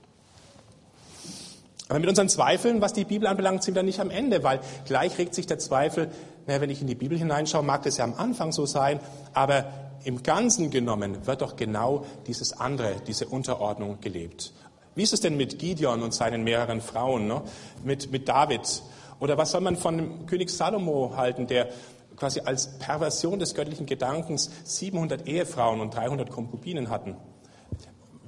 Aber 1.89 1.99
mit 1.99 2.09
unseren 2.09 2.29
Zweifeln, 2.29 2.81
was 2.81 2.93
die 2.93 3.03
Bibel 3.03 3.27
anbelangt, 3.27 3.63
sind 3.63 3.75
wir 3.75 3.83
nicht 3.83 3.99
am 3.99 4.09
Ende, 4.09 4.43
weil 4.43 4.61
gleich 4.85 5.17
regt 5.17 5.35
sich 5.35 5.45
der 5.45 5.59
Zweifel, 5.59 6.09
naja, 6.47 6.61
wenn 6.61 6.69
ich 6.69 6.81
in 6.81 6.87
die 6.87 6.95
Bibel 6.95 7.17
hineinschaue, 7.17 7.61
mag 7.61 7.83
das 7.83 7.97
ja 7.97 8.03
am 8.03 8.15
Anfang 8.15 8.51
so 8.51 8.65
sein, 8.65 8.99
aber 9.33 9.65
im 10.03 10.23
Ganzen 10.23 10.69
genommen 10.69 11.27
wird 11.27 11.41
doch 11.41 11.55
genau 11.55 12.05
dieses 12.27 12.53
andere, 12.53 12.95
diese 13.05 13.27
Unterordnung 13.27 13.99
gelebt. 14.01 14.53
Wie 14.95 15.03
ist 15.03 15.13
es 15.13 15.21
denn 15.21 15.37
mit 15.37 15.59
Gideon 15.59 16.03
und 16.03 16.13
seinen 16.13 16.43
mehreren 16.43 16.81
Frauen, 16.81 17.27
ne? 17.27 17.41
mit, 17.83 18.11
mit 18.11 18.27
David? 18.27 18.83
Oder 19.23 19.37
was 19.37 19.51
soll 19.51 19.61
man 19.61 19.77
von 19.77 20.25
König 20.25 20.49
Salomo 20.49 21.13
halten, 21.15 21.47
der 21.47 21.69
quasi 22.17 22.41
als 22.41 22.77
Perversion 22.77 23.39
des 23.39 23.55
göttlichen 23.55 23.85
Gedankens 23.85 24.51
700 24.65 25.27
Ehefrauen 25.27 25.79
und 25.79 25.95
300 25.95 26.29
Konkubinen 26.29 26.89
hatten? 26.89 27.15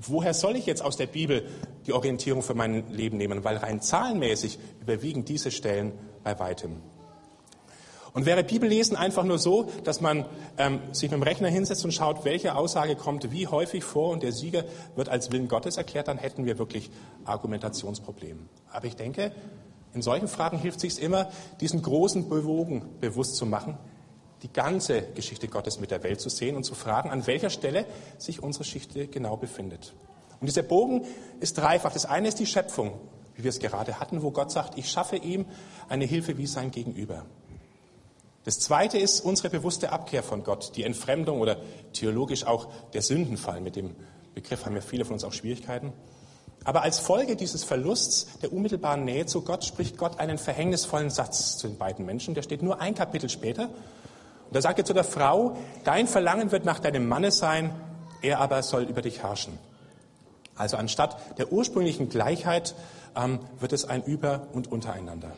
woher 0.08 0.34
soll 0.34 0.56
ich 0.56 0.66
jetzt 0.66 0.84
aus 0.84 0.98
der 0.98 1.08
Bibel 1.08 1.48
die 1.86 1.94
Orientierung 1.94 2.42
für 2.42 2.54
mein 2.54 2.90
Leben 2.92 3.18
nehmen? 3.18 3.44
Weil 3.44 3.58
rein 3.58 3.82
zahlenmäßig 3.82 4.60
überwiegen 4.82 5.26
diese 5.26 5.52
Stellen 5.52 5.94
bei 6.24 6.38
weitem. 6.40 6.82
Und 8.14 8.26
wäre 8.26 8.46
Bibellesen 8.46 8.96
einfach 8.96 9.26
nur 9.26 9.40
so, 9.40 9.70
dass 9.84 10.00
man 10.00 10.26
ähm, 10.58 10.80
sich 10.94 11.12
mit 11.12 11.20
dem 11.20 11.24
Rechner 11.24 11.50
hinsetzt 11.50 11.84
und 11.84 11.92
schaut, 11.92 12.24
welche 12.24 12.56
Aussage 12.56 12.96
kommt 12.96 13.32
wie 13.32 13.48
häufig 13.48 13.84
vor 13.84 14.12
und 14.12 14.24
der 14.24 14.32
Sieger 14.32 14.64
wird 14.96 15.10
als 15.10 15.32
Willen 15.32 15.50
Gottes 15.50 15.76
erklärt, 15.76 16.08
dann 16.08 16.18
hätten 16.18 16.46
wir 16.46 16.58
wirklich 16.58 16.92
Argumentationsprobleme. 17.26 18.40
Aber 18.72 18.86
ich 18.86 18.96
denke, 18.96 19.34
in 19.96 20.02
solchen 20.02 20.28
Fragen 20.28 20.60
hilft 20.60 20.84
es 20.84 20.96
sich 20.96 21.04
immer, 21.04 21.30
diesen 21.62 21.82
großen 21.82 22.28
Bewogen 22.28 22.84
bewusst 23.00 23.38
zu 23.38 23.46
machen, 23.46 23.78
die 24.44 24.52
ganze 24.52 25.02
Geschichte 25.14 25.48
Gottes 25.48 25.80
mit 25.80 25.90
der 25.90 26.04
Welt 26.04 26.20
zu 26.20 26.30
sehen 26.30 26.56
und 26.56 26.64
zu 26.64 26.76
fragen, 26.76 27.10
an 27.10 27.26
welcher 27.26 27.50
Stelle 27.50 27.86
sich 28.18 28.44
unsere 28.44 28.64
Geschichte 28.64 29.08
genau 29.08 29.38
befindet. 29.38 29.94
Und 30.40 30.48
dieser 30.48 30.64
Bogen 30.64 31.06
ist 31.40 31.58
dreifach. 31.58 31.94
Das 31.94 32.06
eine 32.06 32.28
ist 32.28 32.40
die 32.40 32.46
Schöpfung, 32.46 32.92
wie 33.36 33.44
wir 33.44 33.50
es 33.50 33.60
gerade 33.60 34.00
hatten, 34.00 34.22
wo 34.22 34.32
Gott 34.32 34.52
sagt, 34.52 34.78
ich 34.78 34.92
schaffe 34.92 35.16
ihm 35.16 35.46
eine 35.88 36.06
Hilfe 36.06 36.38
wie 36.38 36.46
sein 36.46 36.72
Gegenüber. 36.72 37.26
Das 38.44 38.60
zweite 38.60 38.98
ist 39.00 39.22
unsere 39.22 39.50
bewusste 39.50 39.92
Abkehr 39.92 40.22
von 40.22 40.44
Gott, 40.44 40.74
die 40.76 40.84
Entfremdung 40.84 41.40
oder 41.40 41.62
theologisch 41.94 42.46
auch 42.46 42.68
der 42.94 43.02
Sündenfall. 43.02 43.62
Mit 43.62 43.76
dem 43.76 43.96
Begriff 44.36 44.66
haben 44.66 44.76
ja 44.76 44.82
viele 44.82 45.06
von 45.06 45.14
uns 45.14 45.24
auch 45.24 45.34
Schwierigkeiten. 45.34 45.94
Aber 46.66 46.82
als 46.82 47.00
Folge 47.00 47.36
dieses 47.36 47.64
Verlusts 47.64 48.28
der 48.42 48.52
unmittelbaren 48.52 49.06
Nähe 49.06 49.26
zu 49.28 49.42
Gott 49.42 49.64
spricht 49.64 49.98
Gott 49.98 50.20
einen 50.20 50.38
verhängnisvollen 50.38 51.12
Satz 51.12 51.58
zu 51.58 51.68
den 51.68 51.78
beiden 51.78 52.06
Menschen. 52.06 52.34
Der 52.34 52.42
steht 52.42 52.64
nur 52.64 52.82
ein 52.82 52.96
Kapitel 52.96 53.30
später 53.30 53.70
und 54.48 54.56
da 54.56 54.62
sagt 54.62 54.80
er 54.80 54.86
zu 54.86 54.94
der 54.94 55.04
Frau, 55.04 55.56
dein 55.84 56.08
Verlangen 56.08 56.52
wird 56.52 56.66
nach 56.66 56.80
deinem 56.80 57.08
Manne 57.08 57.32
sein, 57.32 57.74
er 58.22 58.40
aber 58.40 58.64
soll 58.64 58.84
über 58.84 59.02
dich 59.02 59.24
herrschen. 59.24 59.58
Also 60.56 60.78
anstatt 60.78 61.38
der 61.38 61.52
ursprünglichen 61.52 62.10
Gleichheit 62.10 62.76
ähm, 63.16 63.40
wird 63.60 63.74
es 63.74 63.86
ein 63.86 64.04
Über 64.04 64.48
und 64.54 64.72
Untereinander. 64.72 65.32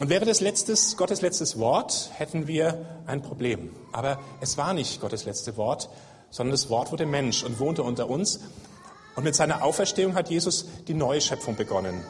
Und 0.00 0.08
wäre 0.08 0.24
das 0.24 0.40
letztes, 0.40 0.96
Gottes 0.96 1.20
letztes 1.22 1.58
Wort, 1.58 2.10
hätten 2.14 2.46
wir 2.46 2.84
ein 3.06 3.22
Problem. 3.22 3.70
Aber 3.92 4.18
es 4.40 4.56
war 4.56 4.74
nicht 4.74 5.00
Gottes 5.00 5.24
letzte 5.24 5.56
Wort, 5.56 5.88
sondern 6.30 6.52
das 6.52 6.68
Wort 6.68 6.90
wurde 6.90 7.06
Mensch 7.06 7.44
und 7.44 7.60
wohnte 7.60 7.82
unter 7.82 8.10
uns. 8.10 8.40
Und 9.16 9.24
mit 9.24 9.34
seiner 9.34 9.62
Auferstehung 9.62 10.14
hat 10.14 10.28
Jesus 10.28 10.66
die 10.88 10.94
neue 10.94 11.20
Schöpfung 11.20 11.56
begonnen. 11.56 12.02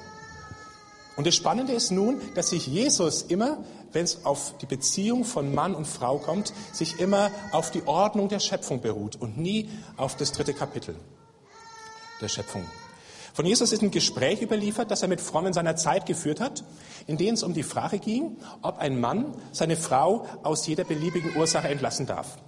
Und 1.17 1.27
das 1.27 1.35
Spannende 1.37 1.73
ist 1.73 1.91
nun, 1.91 2.21
dass 2.35 2.51
sich 2.51 2.67
Jesus 2.67 3.23
immer, 3.23 3.59
wenn 3.93 4.05
es 4.05 4.25
auf 4.25 4.55
die 4.59 4.67
Beziehung 4.67 5.25
von 5.25 5.55
Mann 5.55 5.75
und 5.75 5.87
Frau 5.87 6.19
kommt, 6.19 6.53
sich 6.73 6.99
immer 6.99 7.31
auf 7.53 7.71
die 7.71 7.87
Ordnung 7.87 8.29
der 8.29 8.41
Schöpfung 8.41 8.81
beruht 8.81 9.17
und 9.17 9.39
nie 9.39 9.69
auf 9.97 10.17
das 10.17 10.33
dritte 10.33 10.55
Kapitel 10.55 10.97
der 12.21 12.29
Schöpfung. 12.29 12.65
Von 13.33 13.47
Jesus 13.47 13.73
ist 13.73 13.83
ein 13.83 13.91
Gespräch 13.91 14.43
überliefert, 14.43 14.91
das 14.91 15.03
er 15.03 15.09
mit 15.09 15.21
Frommen 15.21 15.53
seiner 15.53 15.75
Zeit 15.77 16.07
geführt 16.07 16.41
hat, 16.41 16.65
in 17.07 17.17
dem 17.17 17.35
es 17.35 17.43
um 17.43 17.53
die 17.53 17.65
Frage 17.65 17.99
ging, 17.99 18.37
ob 18.63 18.79
ein 18.79 19.01
Mann 19.01 19.35
seine 19.53 19.77
Frau 19.77 20.27
aus 20.43 20.67
jeder 20.67 20.85
beliebigen 20.85 21.37
Ursache 21.37 21.69
entlassen 21.69 22.07
darf. 22.07 22.39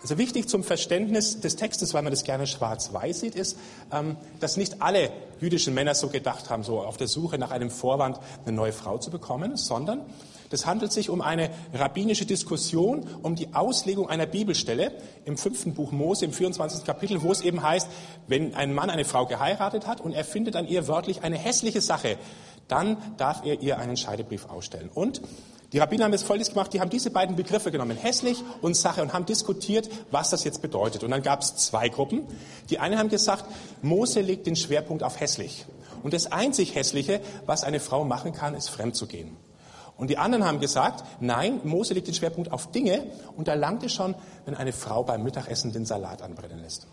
Also 0.00 0.16
wichtig 0.16 0.48
zum 0.48 0.62
Verständnis 0.62 1.40
des 1.40 1.56
Textes, 1.56 1.92
weil 1.92 2.02
man 2.02 2.12
das 2.12 2.22
gerne 2.22 2.46
schwarz-weiß 2.46 3.20
sieht, 3.20 3.34
ist, 3.34 3.58
ähm, 3.92 4.16
dass 4.38 4.56
nicht 4.56 4.80
alle 4.80 5.10
jüdischen 5.40 5.74
Männer 5.74 5.94
so 5.94 6.08
gedacht 6.08 6.50
haben, 6.50 6.62
so 6.62 6.80
auf 6.80 6.96
der 6.96 7.08
Suche 7.08 7.38
nach 7.38 7.50
einem 7.50 7.70
Vorwand 7.70 8.20
eine 8.44 8.54
neue 8.54 8.72
Frau 8.72 8.98
zu 8.98 9.10
bekommen, 9.10 9.56
sondern 9.56 10.02
Das 10.50 10.66
handelt 10.66 10.92
sich 10.92 11.10
um 11.10 11.20
eine 11.20 11.50
rabbinische 11.74 12.24
Diskussion 12.24 13.06
um 13.22 13.34
die 13.34 13.54
Auslegung 13.54 14.08
einer 14.08 14.26
Bibelstelle 14.26 14.92
im 15.24 15.36
fünften 15.36 15.74
Buch 15.74 15.92
Mose, 15.92 16.24
im 16.24 16.32
24. 16.32 16.84
Kapitel, 16.84 17.22
wo 17.22 17.32
es 17.32 17.40
eben 17.40 17.62
heißt, 17.62 17.88
wenn 18.26 18.54
ein 18.54 18.72
Mann 18.72 18.90
eine 18.90 19.04
Frau 19.04 19.26
geheiratet 19.26 19.86
hat 19.86 20.00
und 20.00 20.12
er 20.12 20.24
findet 20.24 20.56
an 20.56 20.66
ihr 20.66 20.88
wörtlich 20.88 21.22
eine 21.22 21.36
hässliche 21.36 21.80
Sache, 21.80 22.16
dann 22.66 22.96
darf 23.16 23.44
er 23.44 23.60
ihr 23.60 23.78
einen 23.78 23.96
Scheidebrief 23.96 24.46
ausstellen. 24.46 24.90
Und 24.92 25.20
die 25.72 25.78
Rabbiner 25.78 26.04
haben 26.04 26.12
es 26.14 26.22
folgendes 26.22 26.50
gemacht, 26.50 26.72
die 26.72 26.80
haben 26.80 26.88
diese 26.88 27.10
beiden 27.10 27.36
Begriffe 27.36 27.70
genommen, 27.70 27.96
hässlich 27.96 28.42
und 28.62 28.74
Sache, 28.74 29.02
und 29.02 29.12
haben 29.12 29.26
diskutiert, 29.26 29.90
was 30.10 30.30
das 30.30 30.44
jetzt 30.44 30.62
bedeutet. 30.62 31.04
Und 31.04 31.10
dann 31.10 31.22
gab 31.22 31.42
es 31.42 31.56
zwei 31.56 31.90
Gruppen. 31.90 32.26
Die 32.70 32.78
einen 32.78 32.98
haben 32.98 33.10
gesagt, 33.10 33.44
Mose 33.82 34.20
legt 34.22 34.46
den 34.46 34.56
Schwerpunkt 34.56 35.02
auf 35.02 35.20
hässlich. 35.20 35.66
Und 36.02 36.14
das 36.14 36.32
einzig 36.32 36.74
Hässliche, 36.74 37.20
was 37.44 37.64
eine 37.64 37.80
Frau 37.80 38.04
machen 38.04 38.32
kann, 38.32 38.54
ist 38.54 38.70
fremd 38.70 38.96
zu 38.96 39.06
gehen. 39.06 39.36
Und 39.98 40.08
die 40.10 40.16
anderen 40.16 40.44
haben 40.44 40.60
gesagt, 40.60 41.04
nein, 41.20 41.60
Mose 41.64 41.92
legt 41.92 42.06
den 42.06 42.14
Schwerpunkt 42.14 42.52
auf 42.52 42.70
Dinge 42.70 43.04
und 43.36 43.48
da 43.48 43.54
langt 43.54 43.82
es 43.82 43.92
schon, 43.92 44.14
wenn 44.46 44.54
eine 44.54 44.72
Frau 44.72 45.02
beim 45.02 45.24
Mittagessen 45.24 45.72
den 45.72 45.84
Salat 45.84 46.22
anbrennen 46.22 46.60
lässt. 46.60 46.86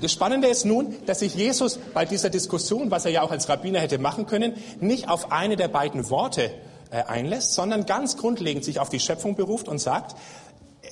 Das 0.00 0.12
Spannende 0.12 0.48
ist 0.48 0.64
nun, 0.64 0.94
dass 1.06 1.20
sich 1.20 1.34
Jesus 1.34 1.78
bei 1.94 2.04
dieser 2.04 2.28
Diskussion, 2.28 2.90
was 2.90 3.06
er 3.06 3.12
ja 3.12 3.22
auch 3.22 3.30
als 3.30 3.48
Rabbiner 3.48 3.80
hätte 3.80 3.98
machen 3.98 4.26
können, 4.26 4.54
nicht 4.80 5.08
auf 5.08 5.32
eine 5.32 5.56
der 5.56 5.68
beiden 5.68 6.10
Worte 6.10 6.50
äh, 6.90 7.02
einlässt, 7.04 7.54
sondern 7.54 7.86
ganz 7.86 8.16
grundlegend 8.16 8.64
sich 8.64 8.78
auf 8.78 8.90
die 8.90 9.00
Schöpfung 9.00 9.36
beruft 9.36 9.68
und 9.68 9.78
sagt, 9.78 10.16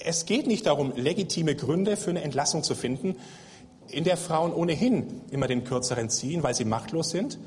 es 0.05 0.25
geht 0.27 0.47
nicht 0.47 0.67
darum, 0.67 0.93
legitime 0.97 1.55
Gründe 1.55 1.97
für 1.97 2.11
eine 2.11 2.23
Entlassung 2.23 2.63
zu 2.63 2.75
finden, 2.75 3.17
in 3.89 4.05
der 4.05 4.17
Frauen 4.17 4.53
ohnehin 4.53 5.21
immer 5.31 5.47
den 5.47 5.65
Kürzeren 5.65 6.09
ziehen, 6.09 6.43
weil 6.43 6.55
sie 6.55 6.65
machtlos 6.65 7.11
sind, 7.11 7.39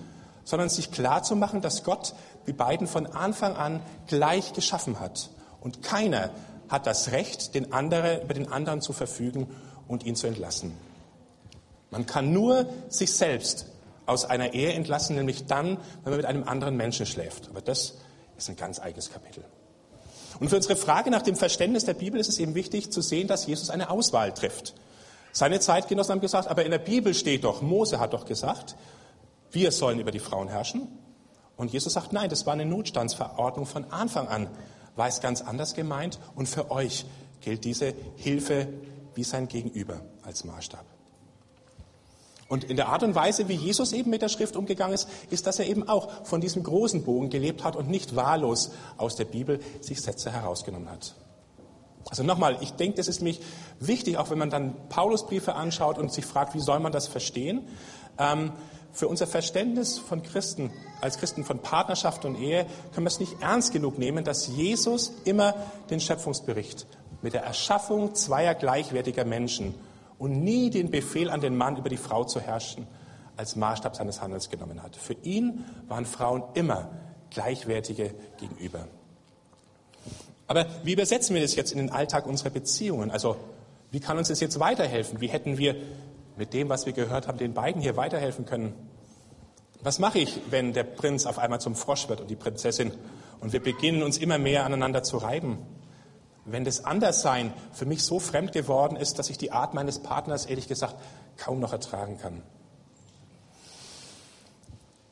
sondern 0.43 0.69
sich 0.69 0.91
klar 0.91 1.23
zu 1.23 1.35
machen, 1.35 1.61
dass 1.61 1.83
Gott 1.83 2.13
die 2.45 2.53
beiden 2.53 2.87
von 2.87 3.07
Anfang 3.07 3.55
an 3.55 3.81
gleich 4.07 4.53
geschaffen 4.53 4.99
hat. 4.99 5.29
Und 5.59 5.81
keiner 5.81 6.29
hat 6.69 6.87
das 6.87 7.11
Recht, 7.11 7.55
den 7.55 7.73
andere, 7.73 8.21
über 8.23 8.33
den 8.33 8.51
anderen 8.51 8.81
zu 8.81 8.93
verfügen 8.93 9.47
und 9.87 10.05
ihn 10.05 10.15
zu 10.15 10.27
entlassen. 10.27 10.86
Man 11.89 12.05
kann 12.05 12.33
nur 12.33 12.67
sich 12.89 13.13
selbst 13.13 13.67
aus 14.05 14.25
einer 14.25 14.53
Ehe 14.53 14.73
entlassen, 14.73 15.15
nämlich 15.15 15.45
dann, 15.45 15.77
wenn 16.03 16.11
man 16.11 16.17
mit 16.17 16.25
einem 16.25 16.43
anderen 16.43 16.77
Menschen 16.77 17.05
schläft. 17.05 17.49
Aber 17.49 17.61
das 17.61 17.95
ist 18.37 18.49
ein 18.49 18.55
ganz 18.55 18.79
eigenes 18.79 19.11
Kapitel. 19.11 19.43
Und 20.39 20.49
für 20.49 20.55
unsere 20.55 20.75
Frage 20.75 21.09
nach 21.09 21.21
dem 21.21 21.35
Verständnis 21.35 21.85
der 21.85 21.93
Bibel 21.93 22.19
ist 22.19 22.29
es 22.29 22.39
eben 22.39 22.55
wichtig 22.55 22.91
zu 22.91 23.01
sehen, 23.01 23.27
dass 23.27 23.47
Jesus 23.47 23.69
eine 23.69 23.89
Auswahl 23.89 24.33
trifft. 24.33 24.75
Seine 25.31 25.59
Zeitgenossen 25.59 26.13
haben 26.13 26.21
gesagt, 26.21 26.47
aber 26.47 26.63
in 26.65 26.71
der 26.71 26.79
Bibel 26.79 27.13
steht 27.13 27.43
doch, 27.43 27.61
Mose 27.61 27.99
hat 27.99 28.13
doch 28.13 28.25
gesagt, 28.25 28.75
wir 29.51 29.71
sollen 29.71 29.99
über 29.99 30.11
die 30.11 30.19
Frauen 30.19 30.47
herrschen. 30.47 30.87
Und 31.55 31.73
Jesus 31.73 31.93
sagt, 31.93 32.13
nein, 32.13 32.29
das 32.29 32.45
war 32.45 32.53
eine 32.53 32.65
Notstandsverordnung 32.65 33.65
von 33.65 33.85
Anfang 33.91 34.27
an, 34.27 34.47
war 34.95 35.07
es 35.07 35.21
ganz 35.21 35.41
anders 35.41 35.73
gemeint 35.73 36.19
und 36.35 36.47
für 36.47 36.71
euch 36.71 37.05
gilt 37.41 37.65
diese 37.65 37.93
Hilfe 38.15 38.67
wie 39.15 39.23
sein 39.23 39.47
Gegenüber 39.47 40.01
als 40.23 40.43
Maßstab. 40.43 40.85
Und 42.47 42.63
in 42.63 42.77
der 42.77 42.89
Art 42.89 43.03
und 43.03 43.13
Weise, 43.13 43.49
wie 43.49 43.55
Jesus 43.55 43.91
eben 43.91 44.09
mit 44.09 44.21
der 44.21 44.29
Schrift 44.29 44.55
umgegangen 44.55 44.93
ist, 44.93 45.09
ist, 45.29 45.47
dass 45.47 45.59
er 45.59 45.67
eben 45.67 45.87
auch 45.87 46.25
von 46.25 46.39
diesem 46.39 46.63
großen 46.63 47.03
Bogen 47.03 47.29
gelebt 47.29 47.63
hat 47.63 47.75
und 47.75 47.89
nicht 47.89 48.15
wahllos 48.15 48.71
aus 48.97 49.15
der 49.15 49.25
Bibel 49.25 49.59
sich 49.81 50.01
Sätze 50.01 50.31
herausgenommen 50.31 50.89
hat. 50.89 51.15
Also 52.09 52.23
nochmal, 52.23 52.57
ich 52.61 52.71
denke, 52.71 52.97
das 52.97 53.09
ist 53.09 53.21
nämlich 53.21 53.41
wichtig, 53.79 54.17
auch 54.17 54.29
wenn 54.29 54.37
man 54.37 54.49
dann 54.49 54.75
Paulusbriefe 54.87 55.55
anschaut 55.55 55.97
und 55.97 56.13
sich 56.13 56.25
fragt, 56.25 56.55
wie 56.55 56.61
soll 56.61 56.79
man 56.79 56.93
das 56.93 57.07
verstehen? 57.07 57.67
Ähm, 58.17 58.53
für 58.93 59.09
unser 59.09 59.27
Verständnis 59.27 59.97
von 59.99 60.23
Christen, 60.23 60.71
als 61.01 61.17
Christen 61.17 61.43
von 61.43 61.59
Partnerschaft 61.59 62.23
und 62.23 62.39
Ehe, 62.39 62.65
können 62.93 63.05
wir 63.05 63.09
es 63.09 63.19
nicht 63.19 63.41
ernst 63.41 63.73
genug 63.73 63.99
nehmen, 63.99 64.23
dass 64.23 64.47
Jesus 64.47 65.13
immer 65.25 65.53
den 65.89 65.99
Schöpfungsbericht 65.99 66.87
mit 67.21 67.33
der 67.33 67.43
Erschaffung 67.43 68.15
zweier 68.15 68.55
gleichwertiger 68.55 69.25
Menschen 69.25 69.75
und 70.19 70.43
nie 70.43 70.69
den 70.69 70.91
Befehl 70.91 71.29
an 71.29 71.41
den 71.41 71.55
Mann, 71.55 71.77
über 71.77 71.89
die 71.89 71.97
Frau 71.97 72.23
zu 72.23 72.39
herrschen, 72.39 72.87
als 73.35 73.55
Maßstab 73.55 73.95
seines 73.95 74.21
Handels 74.21 74.49
genommen 74.49 74.81
hat. 74.81 74.95
Für 74.95 75.13
ihn 75.13 75.65
waren 75.87 76.05
Frauen 76.05 76.43
immer 76.55 76.89
gleichwertige 77.29 78.13
gegenüber. 78.39 78.87
Aber 80.47 80.65
wie 80.83 80.93
übersetzen 80.93 81.35
wir 81.35 81.41
das 81.41 81.55
jetzt 81.55 81.71
in 81.71 81.77
den 81.77 81.91
Alltag 81.91 82.25
unserer 82.25 82.49
Beziehungen? 82.49 83.11
Also 83.11 83.35
wie 83.91 83.99
kann 83.99 84.17
uns 84.17 84.29
das 84.29 84.39
jetzt 84.39 84.59
weiterhelfen? 84.59 85.21
Wie 85.21 85.27
hätten 85.27 85.57
wir 85.57 85.75
mit 86.37 86.53
dem, 86.53 86.69
was 86.69 86.85
wir 86.85 86.93
gehört 86.93 87.27
haben, 87.27 87.37
den 87.37 87.53
beiden 87.53 87.81
hier 87.81 87.97
weiterhelfen 87.97 88.45
können? 88.45 88.73
Was 89.81 89.99
mache 89.99 90.19
ich, 90.19 90.39
wenn 90.49 90.73
der 90.73 90.83
Prinz 90.83 91.25
auf 91.25 91.37
einmal 91.37 91.61
zum 91.61 91.75
Frosch 91.75 92.09
wird 92.09 92.21
und 92.21 92.29
die 92.29 92.35
Prinzessin 92.35 92.91
und 93.39 93.53
wir 93.53 93.61
beginnen 93.61 94.03
uns 94.03 94.17
immer 94.17 94.37
mehr 94.37 94.65
aneinander 94.65 95.03
zu 95.03 95.17
reiben? 95.17 95.59
Wenn 96.47 96.63
das 96.63 96.85
Anderssein 96.85 97.53
für 97.73 97.85
mich 97.85 98.03
so 98.03 98.19
fremd 98.19 98.53
geworden 98.53 98.95
ist, 98.95 99.19
dass 99.19 99.29
ich 99.29 99.37
die 99.37 99.51
Art 99.51 99.73
meines 99.73 99.99
Partners 99.99 100.45
ehrlich 100.45 100.67
gesagt 100.67 100.95
kaum 101.37 101.59
noch 101.59 101.73
ertragen 101.73 102.17
kann. 102.19 102.41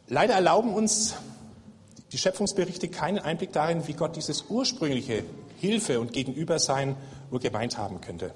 Leider 0.08 0.34
erlauben 0.34 0.74
uns 0.74 1.16
die 2.12 2.18
Schöpfungsberichte 2.18 2.88
keinen 2.88 3.20
Einblick 3.20 3.52
darin, 3.52 3.88
wie 3.88 3.94
Gott 3.94 4.16
dieses 4.16 4.46
ursprüngliche 4.50 5.24
Hilfe 5.60 6.00
und 6.00 6.14
Gegenübersein 6.14 6.96
nur 7.32 7.40
gemeint 7.40 7.78
haben 7.78 8.02
könnte. 8.02 8.34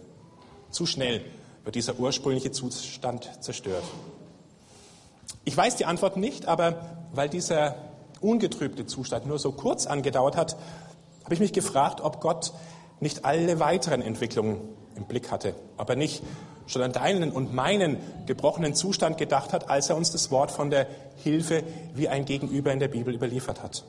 Zu 0.69 0.85
schnell 0.85 1.23
wird 1.63 1.75
dieser 1.75 1.97
ursprüngliche 1.99 2.51
Zustand 2.51 3.29
zerstört. 3.41 3.83
Ich 5.45 5.55
weiß 5.55 5.77
die 5.77 5.85
Antwort 5.85 6.17
nicht, 6.17 6.47
aber 6.47 6.97
weil 7.13 7.29
dieser 7.29 7.75
ungetrübte 8.19 8.85
Zustand 8.85 9.25
nur 9.25 9.39
so 9.39 9.51
kurz 9.51 9.87
angedauert 9.87 10.35
hat, 10.35 10.57
habe 11.23 11.33
ich 11.33 11.39
mich 11.39 11.53
gefragt, 11.53 12.01
ob 12.01 12.19
Gott 12.21 12.51
nicht 12.99 13.25
alle 13.25 13.59
weiteren 13.59 14.01
Entwicklungen 14.01 14.59
im 14.95 15.05
Blick 15.05 15.31
hatte, 15.31 15.55
aber 15.77 15.95
nicht 15.95 16.23
schon 16.67 16.81
an 16.81 16.91
deinen 16.91 17.31
und 17.31 17.53
meinen 17.53 17.97
gebrochenen 18.25 18.75
Zustand 18.75 19.17
gedacht 19.17 19.53
hat, 19.53 19.69
als 19.69 19.89
er 19.89 19.97
uns 19.97 20.11
das 20.11 20.29
Wort 20.29 20.51
von 20.51 20.69
der 20.69 20.87
Hilfe 21.23 21.63
wie 21.95 22.07
ein 22.09 22.25
Gegenüber 22.25 22.71
in 22.71 22.79
der 22.79 22.89
Bibel 22.89 23.13
überliefert 23.13 23.63
hat. 23.63 23.83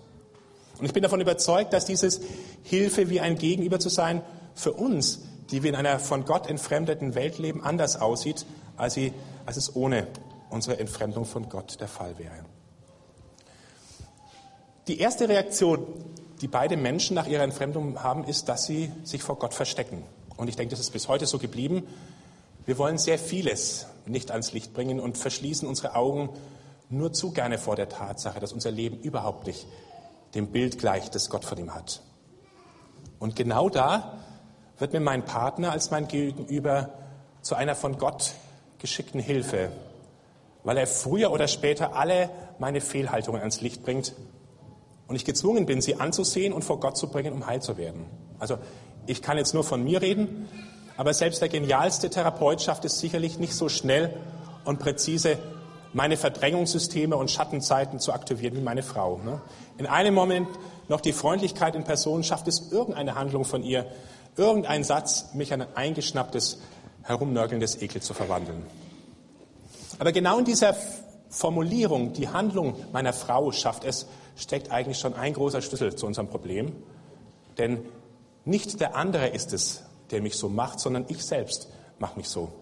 Und 0.78 0.86
ich 0.86 0.94
bin 0.94 1.02
davon 1.02 1.20
überzeugt, 1.20 1.74
dass 1.74 1.84
dieses 1.84 2.20
Hilfe 2.62 3.10
wie 3.10 3.20
ein 3.20 3.36
Gegenüber 3.36 3.78
zu 3.78 3.90
sein 3.90 4.22
für 4.54 4.72
uns, 4.72 5.20
die 5.50 5.62
wir 5.62 5.70
in 5.70 5.76
einer 5.76 5.98
von 5.98 6.24
Gott 6.24 6.48
entfremdeten 6.48 7.14
Welt 7.14 7.38
leben, 7.38 7.62
anders 7.62 8.00
aussieht, 8.00 8.46
als, 8.76 8.94
sie, 8.94 9.12
als 9.44 9.58
es 9.58 9.76
ohne 9.76 10.06
unsere 10.48 10.78
Entfremdung 10.78 11.26
von 11.26 11.48
Gott 11.50 11.80
der 11.80 11.88
Fall 11.88 12.18
wäre. 12.18 12.44
Die 14.88 14.98
erste 14.98 15.28
Reaktion 15.28 15.86
die 16.40 16.48
beide 16.48 16.76
Menschen 16.76 17.14
nach 17.14 17.26
ihrer 17.26 17.42
Entfremdung 17.42 18.02
haben, 18.02 18.24
ist, 18.24 18.48
dass 18.48 18.64
sie 18.64 18.90
sich 19.04 19.22
vor 19.22 19.38
Gott 19.38 19.54
verstecken. 19.54 20.02
Und 20.36 20.48
ich 20.48 20.56
denke, 20.56 20.70
das 20.70 20.80
ist 20.80 20.90
bis 20.90 21.08
heute 21.08 21.26
so 21.26 21.38
geblieben. 21.38 21.86
Wir 22.64 22.78
wollen 22.78 22.98
sehr 22.98 23.18
vieles 23.18 23.86
nicht 24.06 24.30
ans 24.30 24.52
Licht 24.52 24.72
bringen 24.72 25.00
und 25.00 25.18
verschließen 25.18 25.68
unsere 25.68 25.94
Augen 25.94 26.30
nur 26.88 27.12
zu 27.12 27.32
gerne 27.32 27.58
vor 27.58 27.76
der 27.76 27.88
Tatsache, 27.88 28.40
dass 28.40 28.52
unser 28.52 28.70
Leben 28.70 28.98
überhaupt 29.00 29.46
nicht 29.46 29.66
dem 30.34 30.48
Bild 30.48 30.78
gleicht, 30.78 31.14
das 31.14 31.30
Gott 31.30 31.44
von 31.44 31.58
ihm 31.58 31.74
hat. 31.74 32.02
Und 33.18 33.36
genau 33.36 33.68
da 33.68 34.18
wird 34.78 34.92
mir 34.92 35.00
mein 35.00 35.24
Partner 35.24 35.72
als 35.72 35.90
mein 35.90 36.08
Gegenüber 36.08 36.90
zu 37.42 37.54
einer 37.54 37.74
von 37.74 37.98
Gott 37.98 38.32
geschickten 38.78 39.20
Hilfe, 39.20 39.70
weil 40.64 40.78
er 40.78 40.86
früher 40.86 41.32
oder 41.32 41.48
später 41.48 41.94
alle 41.94 42.30
meine 42.58 42.80
Fehlhaltungen 42.80 43.40
ans 43.40 43.60
Licht 43.60 43.82
bringt 43.82 44.14
und 45.10 45.16
ich 45.16 45.24
gezwungen 45.24 45.66
bin, 45.66 45.80
sie 45.80 45.96
anzusehen 45.96 46.52
und 46.52 46.62
vor 46.62 46.78
Gott 46.78 46.96
zu 46.96 47.08
bringen, 47.08 47.32
um 47.32 47.44
heil 47.48 47.60
zu 47.60 47.76
werden. 47.76 48.06
Also 48.38 48.58
ich 49.08 49.22
kann 49.22 49.38
jetzt 49.38 49.54
nur 49.54 49.64
von 49.64 49.82
mir 49.82 50.00
reden, 50.00 50.48
aber 50.96 51.12
selbst 51.14 51.42
der 51.42 51.48
genialste 51.48 52.10
Therapeut 52.10 52.62
schafft 52.62 52.84
es 52.84 53.00
sicherlich 53.00 53.40
nicht 53.40 53.54
so 53.54 53.68
schnell 53.68 54.16
und 54.64 54.78
präzise, 54.78 55.36
meine 55.92 56.16
Verdrängungssysteme 56.16 57.16
und 57.16 57.28
Schattenzeiten 57.28 57.98
zu 57.98 58.12
aktivieren 58.12 58.54
wie 58.54 58.60
meine 58.60 58.84
Frau. 58.84 59.18
Ne? 59.18 59.40
In 59.78 59.86
einem 59.86 60.14
Moment 60.14 60.46
noch 60.86 61.00
die 61.00 61.12
Freundlichkeit 61.12 61.74
in 61.74 61.82
Person 61.82 62.22
schafft 62.22 62.46
es 62.46 62.70
irgendeine 62.70 63.16
Handlung 63.16 63.44
von 63.44 63.64
ihr, 63.64 63.86
irgendein 64.36 64.84
Satz, 64.84 65.34
mich 65.34 65.52
an 65.52 65.62
ein 65.62 65.74
eingeschnapptes, 65.74 66.60
herumnörgelndes 67.02 67.82
Ekel 67.82 68.00
zu 68.00 68.14
verwandeln. 68.14 68.64
Aber 69.98 70.12
genau 70.12 70.38
in 70.38 70.44
dieser 70.44 70.76
Formulierung, 71.30 72.12
die 72.12 72.28
Handlung 72.28 72.76
meiner 72.92 73.12
Frau 73.12 73.50
schafft 73.50 73.82
es, 73.82 74.06
steckt 74.36 74.70
eigentlich 74.70 74.98
schon 74.98 75.14
ein 75.14 75.34
großer 75.34 75.62
Schlüssel 75.62 75.94
zu 75.94 76.06
unserem 76.06 76.28
Problem. 76.28 76.72
Denn 77.58 77.84
nicht 78.44 78.80
der 78.80 78.96
andere 78.96 79.28
ist 79.28 79.52
es, 79.52 79.84
der 80.10 80.22
mich 80.22 80.36
so 80.36 80.48
macht, 80.48 80.80
sondern 80.80 81.04
ich 81.08 81.24
selbst 81.24 81.68
mache 81.98 82.16
mich 82.16 82.28
so. 82.28 82.52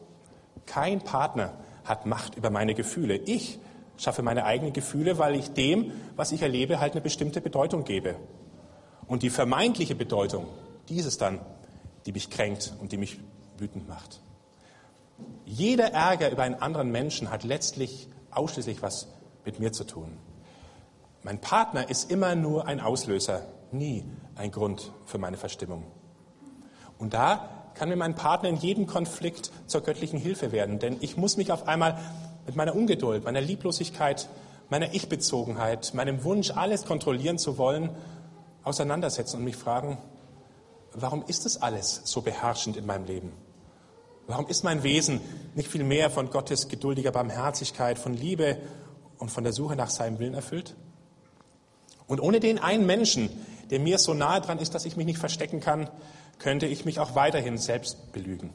Kein 0.66 1.00
Partner 1.00 1.54
hat 1.84 2.06
Macht 2.06 2.36
über 2.36 2.50
meine 2.50 2.74
Gefühle. 2.74 3.16
Ich 3.16 3.58
schaffe 3.96 4.22
meine 4.22 4.44
eigenen 4.44 4.72
Gefühle, 4.72 5.18
weil 5.18 5.34
ich 5.34 5.52
dem, 5.52 5.92
was 6.16 6.32
ich 6.32 6.42
erlebe, 6.42 6.80
halt 6.80 6.92
eine 6.92 7.00
bestimmte 7.00 7.40
Bedeutung 7.40 7.84
gebe. 7.84 8.16
Und 9.06 9.22
die 9.22 9.30
vermeintliche 9.30 9.94
Bedeutung, 9.94 10.46
die 10.88 10.96
ist 10.96 11.06
es 11.06 11.16
dann, 11.16 11.40
die 12.06 12.12
mich 12.12 12.30
kränkt 12.30 12.74
und 12.80 12.92
die 12.92 12.96
mich 12.98 13.18
wütend 13.56 13.88
macht. 13.88 14.20
Jeder 15.44 15.92
Ärger 15.92 16.30
über 16.30 16.42
einen 16.42 16.54
anderen 16.54 16.90
Menschen 16.90 17.30
hat 17.30 17.42
letztlich 17.42 18.08
ausschließlich 18.30 18.82
was 18.82 19.08
mit 19.44 19.58
mir 19.58 19.72
zu 19.72 19.84
tun. 19.84 20.16
Mein 21.22 21.40
Partner 21.40 21.90
ist 21.90 22.10
immer 22.10 22.34
nur 22.34 22.66
ein 22.66 22.80
Auslöser, 22.80 23.42
nie 23.72 24.04
ein 24.36 24.50
Grund 24.50 24.92
für 25.04 25.18
meine 25.18 25.36
Verstimmung. 25.36 25.84
Und 26.98 27.14
da 27.14 27.48
kann 27.74 27.88
mir 27.88 27.96
mein 27.96 28.14
Partner 28.14 28.48
in 28.48 28.56
jedem 28.56 28.86
Konflikt 28.86 29.50
zur 29.66 29.82
göttlichen 29.82 30.18
Hilfe 30.18 30.52
werden, 30.52 30.78
denn 30.78 30.96
ich 31.00 31.16
muss 31.16 31.36
mich 31.36 31.52
auf 31.52 31.68
einmal 31.68 31.98
mit 32.46 32.56
meiner 32.56 32.74
Ungeduld, 32.74 33.24
meiner 33.24 33.40
Lieblosigkeit, 33.40 34.28
meiner 34.68 34.94
Ich-Bezogenheit, 34.94 35.92
meinem 35.94 36.24
Wunsch, 36.24 36.50
alles 36.50 36.84
kontrollieren 36.84 37.38
zu 37.38 37.58
wollen, 37.58 37.90
auseinandersetzen 38.64 39.38
und 39.38 39.44
mich 39.44 39.56
fragen, 39.56 39.98
warum 40.92 41.24
ist 41.26 41.44
das 41.44 41.60
alles 41.62 42.02
so 42.04 42.20
beherrschend 42.20 42.76
in 42.76 42.86
meinem 42.86 43.04
Leben? 43.04 43.32
Warum 44.26 44.46
ist 44.46 44.62
mein 44.62 44.82
Wesen 44.82 45.20
nicht 45.54 45.68
viel 45.68 45.84
mehr 45.84 46.10
von 46.10 46.30
Gottes 46.30 46.68
geduldiger 46.68 47.12
Barmherzigkeit, 47.12 47.98
von 47.98 48.12
Liebe 48.12 48.58
und 49.18 49.30
von 49.30 49.42
der 49.42 49.52
Suche 49.52 49.74
nach 49.74 49.90
seinem 49.90 50.18
Willen 50.18 50.34
erfüllt? 50.34 50.76
Und 52.08 52.20
ohne 52.20 52.40
den 52.40 52.58
einen 52.58 52.86
Menschen, 52.86 53.28
der 53.70 53.78
mir 53.78 53.98
so 53.98 54.14
nahe 54.14 54.40
dran 54.40 54.58
ist, 54.58 54.74
dass 54.74 54.86
ich 54.86 54.96
mich 54.96 55.06
nicht 55.06 55.18
verstecken 55.18 55.60
kann, 55.60 55.88
könnte 56.38 56.66
ich 56.66 56.84
mich 56.84 56.98
auch 56.98 57.14
weiterhin 57.14 57.58
selbst 57.58 58.12
belügen. 58.12 58.50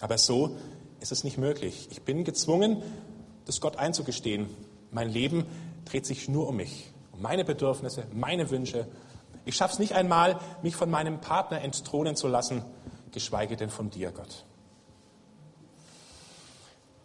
Aber 0.00 0.18
so 0.18 0.56
ist 1.00 1.10
es 1.10 1.24
nicht 1.24 1.38
möglich. 1.38 1.88
Ich 1.90 2.02
bin 2.02 2.24
gezwungen, 2.24 2.82
das 3.46 3.60
Gott 3.60 3.76
einzugestehen. 3.76 4.48
Mein 4.90 5.08
Leben 5.08 5.46
dreht 5.86 6.06
sich 6.06 6.28
nur 6.28 6.46
um 6.48 6.56
mich, 6.56 6.92
um 7.12 7.22
meine 7.22 7.44
Bedürfnisse, 7.44 8.04
meine 8.12 8.50
Wünsche. 8.50 8.86
Ich 9.44 9.56
schaffe 9.56 9.74
es 9.74 9.78
nicht 9.78 9.94
einmal, 9.94 10.38
mich 10.62 10.76
von 10.76 10.90
meinem 10.90 11.20
Partner 11.20 11.62
entthronen 11.62 12.16
zu 12.16 12.28
lassen, 12.28 12.62
geschweige 13.12 13.56
denn 13.56 13.70
von 13.70 13.90
dir, 13.90 14.12
Gott. 14.12 14.44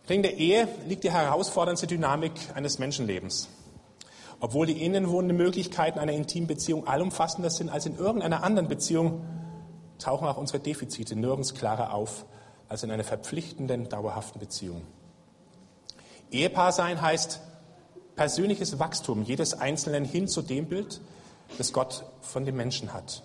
In 0.07 0.21
der 0.21 0.37
Ehe 0.37 0.67
liegt 0.87 1.03
die 1.03 1.11
herausfordernde 1.11 1.87
Dynamik 1.87 2.33
eines 2.53 2.77
Menschenlebens. 2.77 3.49
Obwohl 4.39 4.65
die 4.67 4.83
innenwohnenden 4.83 5.37
Möglichkeiten 5.37 5.99
einer 5.99 6.11
intimen 6.11 6.47
Beziehung 6.47 6.87
allumfassender 6.87 7.49
sind 7.49 7.69
als 7.69 7.85
in 7.85 7.97
irgendeiner 7.97 8.43
anderen 8.43 8.67
Beziehung, 8.67 9.23
tauchen 9.97 10.27
auch 10.27 10.37
unsere 10.37 10.59
Defizite 10.59 11.15
nirgends 11.15 11.53
klarer 11.53 11.93
auf 11.93 12.25
als 12.67 12.83
in 12.83 12.91
einer 12.91 13.03
verpflichtenden, 13.03 13.89
dauerhaften 13.89 14.39
Beziehung. 14.39 14.81
Ehepaar 16.31 16.71
sein 16.71 17.01
heißt 17.01 17.39
persönliches 18.15 18.79
Wachstum 18.79 19.23
jedes 19.23 19.53
Einzelnen 19.53 20.05
hin 20.05 20.27
zu 20.27 20.41
dem 20.41 20.65
Bild, 20.67 21.01
das 21.57 21.73
Gott 21.73 22.05
von 22.21 22.45
dem 22.45 22.55
Menschen 22.55 22.93
hat. 22.93 23.23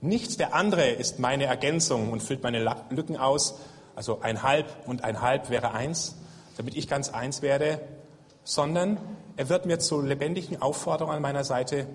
Nicht 0.00 0.38
der 0.38 0.54
andere 0.54 0.88
ist 0.90 1.18
meine 1.18 1.44
Ergänzung 1.46 2.12
und 2.12 2.22
füllt 2.22 2.42
meine 2.42 2.76
Lücken 2.90 3.16
aus, 3.16 3.56
also 3.94 4.20
ein 4.20 4.42
halb 4.42 4.66
und 4.86 5.04
ein 5.04 5.22
halb 5.22 5.50
wäre 5.50 5.72
eins, 5.72 6.16
damit 6.56 6.76
ich 6.76 6.86
ganz 6.86 7.08
eins 7.08 7.42
werde, 7.42 7.80
sondern 8.44 8.98
er 9.36 9.48
wird 9.48 9.66
mir 9.66 9.78
zur 9.78 10.02
lebendigen 10.02 10.60
Aufforderung 10.62 11.12
an 11.12 11.22
meiner 11.22 11.44
Seite, 11.44 11.86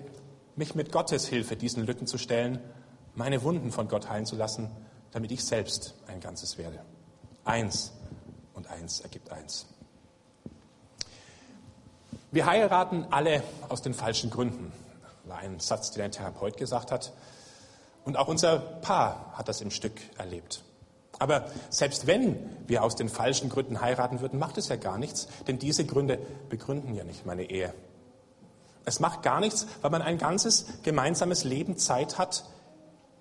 mich 0.54 0.74
mit 0.74 0.92
Gottes 0.92 1.26
Hilfe 1.26 1.56
diesen 1.56 1.84
Lücken 1.84 2.06
zu 2.06 2.18
stellen, 2.18 2.60
meine 3.14 3.42
Wunden 3.42 3.72
von 3.72 3.88
Gott 3.88 4.08
heilen 4.08 4.26
zu 4.26 4.36
lassen, 4.36 4.70
damit 5.10 5.32
ich 5.32 5.44
selbst 5.44 5.94
ein 6.06 6.20
Ganzes 6.20 6.56
werde. 6.56 6.80
Eins 7.44 7.92
und 8.54 8.68
eins 8.68 9.00
ergibt 9.00 9.30
eins. 9.30 9.66
Wir 12.30 12.46
heiraten 12.46 13.06
alle 13.10 13.42
aus 13.68 13.82
den 13.82 13.92
falschen 13.92 14.30
Gründen, 14.30 14.72
war 15.24 15.38
ein 15.38 15.60
Satz, 15.60 15.90
den 15.90 16.02
ein 16.02 16.12
Therapeut 16.12 16.56
gesagt 16.56 16.90
hat. 16.90 17.12
Und 18.04 18.16
auch 18.16 18.28
unser 18.28 18.58
Paar 18.58 19.32
hat 19.36 19.48
das 19.48 19.60
im 19.60 19.70
Stück 19.70 20.00
erlebt. 20.16 20.62
Aber 21.22 21.46
selbst 21.70 22.08
wenn 22.08 22.34
wir 22.66 22.82
aus 22.82 22.96
den 22.96 23.08
falschen 23.08 23.48
Gründen 23.48 23.80
heiraten 23.80 24.20
würden, 24.20 24.40
macht 24.40 24.58
es 24.58 24.66
ja 24.66 24.74
gar 24.74 24.98
nichts, 24.98 25.28
denn 25.46 25.56
diese 25.56 25.86
Gründe 25.86 26.18
begründen 26.48 26.96
ja 26.96 27.04
nicht 27.04 27.24
meine 27.24 27.48
Ehe. 27.48 27.72
Es 28.84 28.98
macht 28.98 29.22
gar 29.22 29.38
nichts, 29.38 29.68
weil 29.82 29.92
man 29.92 30.02
ein 30.02 30.18
ganzes 30.18 30.66
gemeinsames 30.82 31.44
Leben 31.44 31.76
Zeit 31.76 32.18
hat, 32.18 32.44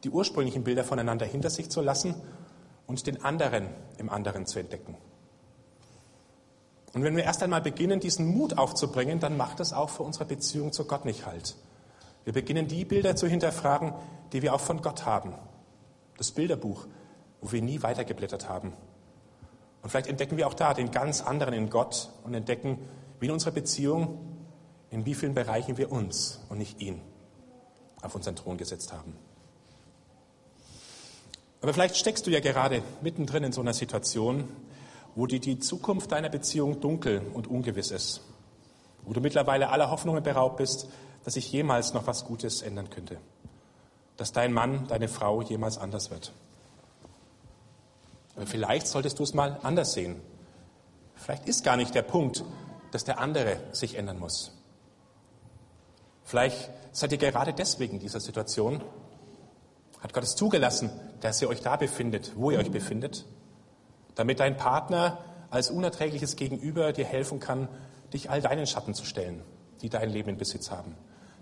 die 0.03 0.09
ursprünglichen 0.09 0.63
Bilder 0.63 0.83
voneinander 0.83 1.27
hinter 1.27 1.51
sich 1.51 1.69
zu 1.69 1.79
lassen 1.79 2.15
und 2.87 3.05
den 3.05 3.23
anderen 3.23 3.69
im 3.99 4.09
anderen 4.09 4.47
zu 4.47 4.57
entdecken. 4.57 4.97
Und 6.93 7.03
wenn 7.03 7.15
wir 7.15 7.23
erst 7.23 7.43
einmal 7.43 7.61
beginnen, 7.61 7.99
diesen 7.99 8.25
Mut 8.35 8.57
aufzubringen, 8.57 9.19
dann 9.19 9.37
macht 9.37 9.59
es 9.59 9.73
auch 9.73 9.91
für 9.91 10.01
unsere 10.01 10.25
Beziehung 10.25 10.71
zu 10.71 10.85
Gott 10.85 11.05
nicht 11.05 11.27
halt. 11.27 11.55
Wir 12.23 12.33
beginnen 12.33 12.67
die 12.67 12.83
Bilder 12.83 13.15
zu 13.15 13.27
hinterfragen, 13.27 13.93
die 14.33 14.41
wir 14.41 14.55
auch 14.55 14.59
von 14.59 14.81
Gott 14.81 15.05
haben. 15.05 15.35
Das 16.17 16.31
Bilderbuch, 16.31 16.87
wo 17.41 17.51
wir 17.51 17.62
nie 17.62 17.82
weitergeblättert 17.82 18.47
haben. 18.47 18.73
Und 19.82 19.89
vielleicht 19.89 20.08
entdecken 20.08 20.38
wir 20.38 20.47
auch 20.47 20.54
da 20.54 20.73
den 20.73 20.91
ganz 20.91 21.21
anderen 21.21 21.54
in 21.54 21.69
Gott 21.69 22.10
und 22.23 22.34
entdecken, 22.34 22.77
wie 23.19 23.25
in 23.25 23.32
unserer 23.32 23.51
Beziehung, 23.51 24.19
in 24.91 25.06
wie 25.06 25.15
vielen 25.15 25.34
Bereichen 25.34 25.77
wir 25.77 25.91
uns 25.91 26.39
und 26.49 26.60
nicht 26.60 26.82
ihn 26.82 27.01
auf 28.01 28.15
unseren 28.15 28.36
Thron 28.36 28.58
gesetzt 28.58 28.93
haben. 28.93 29.15
Aber 31.62 31.73
vielleicht 31.73 31.95
steckst 31.95 32.25
du 32.25 32.32
ja 32.32 32.39
gerade 32.39 32.82
mittendrin 33.01 33.43
in 33.43 33.51
so 33.51 33.62
einer 33.62 33.73
Situation, 33.73 34.47
wo 35.15 35.27
dir 35.27 35.39
die 35.39 35.60
Zukunft 35.60 36.12
deiner 36.12 36.30
Beziehung 36.30 36.80
dunkel 36.80 37.21
und 37.34 37.47
ungewiss 37.47 37.91
ist, 37.91 38.21
wo 39.04 39.13
du 39.13 39.21
mittlerweile 39.21 39.69
aller 39.69 39.91
Hoffnungen 39.91 40.23
beraubt 40.23 40.58
bist, 40.58 40.88
dass 41.23 41.36
sich 41.36 41.51
jemals 41.51 41.93
noch 41.93 42.08
was 42.08 42.25
Gutes 42.25 42.62
ändern 42.62 42.89
könnte, 42.89 43.17
dass 44.17 44.32
dein 44.32 44.54
Mann, 44.54 44.88
deine 44.88 45.08
Frau 45.08 45.41
jemals 45.41 45.77
anders 45.77 46.10
wird. 46.10 46.34
Aber 48.41 48.49
vielleicht 48.49 48.88
solltest 48.88 49.19
du 49.19 49.23
es 49.23 49.36
mal 49.36 49.60
anders 49.62 49.93
sehen. 49.93 50.19
Vielleicht 51.13 51.47
ist 51.47 51.63
gar 51.63 51.77
nicht 51.77 51.93
der 51.93 52.01
Punkt, 52.01 52.43
dass 52.89 53.04
der 53.04 53.19
andere 53.19 53.58
sich 53.71 53.99
ändern 53.99 54.17
muss. 54.17 54.51
Vielleicht 56.23 56.71
seid 56.91 57.12
ihr 57.12 57.19
gerade 57.19 57.54
deswegen 57.54 57.93
in 57.93 57.99
dieser 57.99 58.19
Situation. 58.19 58.82
Hat 59.99 60.13
Gott 60.13 60.23
es 60.23 60.36
zugelassen, 60.36 60.89
dass 61.19 61.39
ihr 61.39 61.49
euch 61.49 61.62
da 61.62 61.75
befindet, 61.75 62.32
wo 62.36 62.49
ihr 62.49 62.58
euch 62.58 62.71
befindet, 62.71 63.27
damit 64.15 64.39
dein 64.39 64.58
Partner 64.58 65.19
als 65.51 65.69
unerträgliches 65.69 66.36
Gegenüber 66.36 66.93
dir 66.93 67.06
helfen 67.06 67.39
kann, 67.39 67.67
dich 68.12 68.32
all 68.32 68.41
deinen 68.41 68.65
Schatten 68.65 68.95
zu 68.95 69.06
stellen, 69.06 69.43
die 69.84 69.89
dein 69.89 70.10
Leben 70.10 70.30
in 70.30 70.38
Besitz 70.38 70.71
haben. 70.71 70.95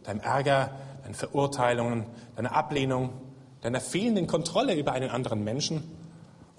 Deinem 0.04 0.20
Ärger, 0.20 0.72
deinen 1.04 1.16
Verurteilungen, 1.16 2.08
deiner 2.36 2.54
Ablehnung, 2.54 3.14
deiner 3.62 3.80
fehlenden 3.80 4.28
Kontrolle 4.28 4.76
über 4.76 4.92
einen 4.92 5.10
anderen 5.10 5.46
Menschen 5.46 5.99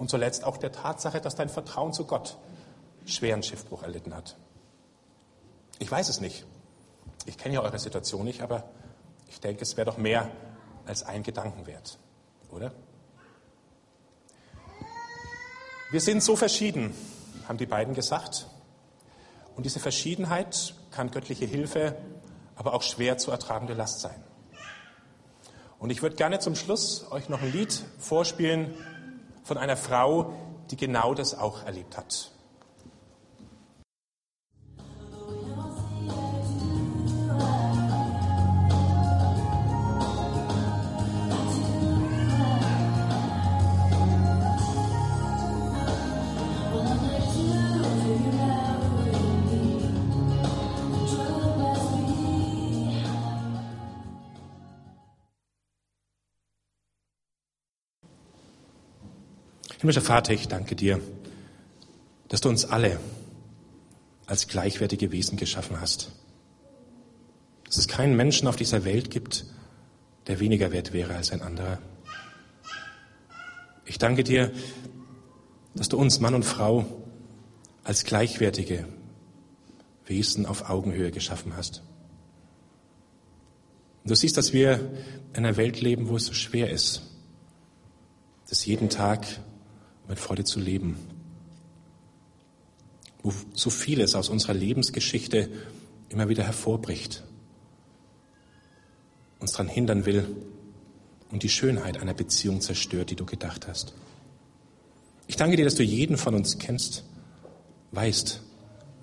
und 0.01 0.09
zuletzt 0.09 0.45
auch 0.45 0.57
der 0.57 0.73
Tatsache, 0.73 1.21
dass 1.21 1.35
dein 1.35 1.51
Vertrauen 1.51 1.93
zu 1.93 2.07
Gott 2.07 2.39
schweren 3.05 3.43
Schiffbruch 3.43 3.83
erlitten 3.83 4.15
hat. 4.15 4.35
Ich 5.79 5.93
weiß 5.93 6.09
es 6.09 6.23
nicht. 6.23 6.47
Ich 7.27 7.37
kenne 7.37 7.57
ja 7.57 7.61
eure 7.61 7.79
Situation 7.79 8.25
nicht, 8.25 8.41
aber 8.41 8.65
ich 9.29 9.41
denke, 9.41 9.61
es 9.61 9.77
wäre 9.77 9.85
doch 9.85 9.99
mehr 9.99 10.31
als 10.87 11.03
ein 11.03 11.23
Gedanken 11.23 11.67
wert, 11.67 11.99
oder? 12.51 12.73
Wir 15.91 16.01
sind 16.01 16.23
so 16.23 16.35
verschieden, 16.35 16.95
haben 17.47 17.59
die 17.59 17.67
beiden 17.67 17.93
gesagt. 17.93 18.47
Und 19.55 19.67
diese 19.67 19.81
Verschiedenheit 19.81 20.75
kann 20.93 21.11
göttliche 21.11 21.45
Hilfe, 21.45 21.95
aber 22.57 22.73
auch 22.73 22.83
schwer 22.83 23.19
zu 23.19 23.31
ertragende 23.31 23.75
Last 23.75 24.01
sein. 24.01 24.25
Und 25.79 25.91
ich 25.91 26.01
würde 26.01 26.17
gerne 26.17 26.39
zum 26.39 26.57
Schluss 26.57 27.07
euch 27.11 27.29
noch 27.29 27.43
ein 27.43 27.53
Lied 27.53 27.85
vorspielen, 27.99 28.75
von 29.51 29.59
einer 29.59 29.77
Frau, 29.77 30.33
die 30.71 30.77
genau 30.77 31.13
das 31.13 31.37
auch 31.37 31.65
erlebt 31.65 31.97
hat. 31.97 32.31
Himmlischer 59.81 60.03
Vater, 60.03 60.35
ich 60.35 60.47
danke 60.47 60.77
dir, 60.77 61.01
dass 62.29 62.43
du 62.43 62.51
uns 62.51 62.67
alle 62.67 63.01
als 64.27 64.47
gleichwertige 64.47 65.11
Wesen 65.11 65.39
geschaffen 65.39 65.81
hast. 65.81 66.13
Dass 67.65 67.79
es 67.79 67.89
keinen 67.89 68.15
Menschen 68.15 68.47
auf 68.47 68.57
dieser 68.57 68.85
Welt 68.85 69.11
gibt, 69.11 69.47
der 70.27 70.39
weniger 70.39 70.71
wert 70.71 70.93
wäre 70.93 71.15
als 71.15 71.33
ein 71.33 71.41
anderer. 71.41 71.79
Ich 73.87 73.97
danke 73.97 74.23
dir, 74.23 74.53
dass 75.75 75.89
du 75.89 75.97
uns, 75.97 76.21
Mann 76.21 76.35
und 76.35 76.45
Frau, 76.45 76.85
als 77.83 78.05
gleichwertige 78.05 78.85
Wesen 80.05 80.45
auf 80.45 80.69
Augenhöhe 80.69 81.11
geschaffen 81.11 81.57
hast. 81.57 81.83
Und 84.03 84.11
du 84.11 84.15
siehst, 84.15 84.37
dass 84.37 84.53
wir 84.53 84.91
in 85.33 85.47
einer 85.47 85.57
Welt 85.57 85.81
leben, 85.81 86.11
wo 86.11 86.17
es 86.17 86.27
so 86.27 86.35
schwer 86.35 86.69
ist, 86.69 87.01
dass 88.47 88.67
jeden 88.67 88.91
Tag 88.91 89.27
mit 90.11 90.19
Freude 90.19 90.45
zu 90.45 90.59
leben. 90.59 90.97
Wo 93.23 93.33
so 93.55 93.71
vieles 93.71 94.15
aus 94.17 94.29
unserer 94.29 94.55
Lebensgeschichte 94.55 95.49
immer 96.09 96.29
wieder 96.29 96.43
hervorbricht. 96.43 97.23
uns 99.39 99.53
daran 99.53 99.69
hindern 99.69 100.05
will 100.05 100.27
und 101.31 101.45
die 101.45 101.49
Schönheit 101.49 101.99
einer 101.99 102.13
Beziehung 102.13 102.61
zerstört, 102.61 103.11
die 103.11 103.17
du 103.17 103.25
gedacht 103.25 103.69
hast. 103.69 103.95
Ich 105.29 105.37
danke 105.37 105.57
dir, 105.57 105.65
dass 105.65 105.77
du 105.77 105.85
jeden 105.85 106.19
von 106.19 106.35
uns 106.35 106.59
kennst, 106.59 107.05
weißt, 107.93 108.43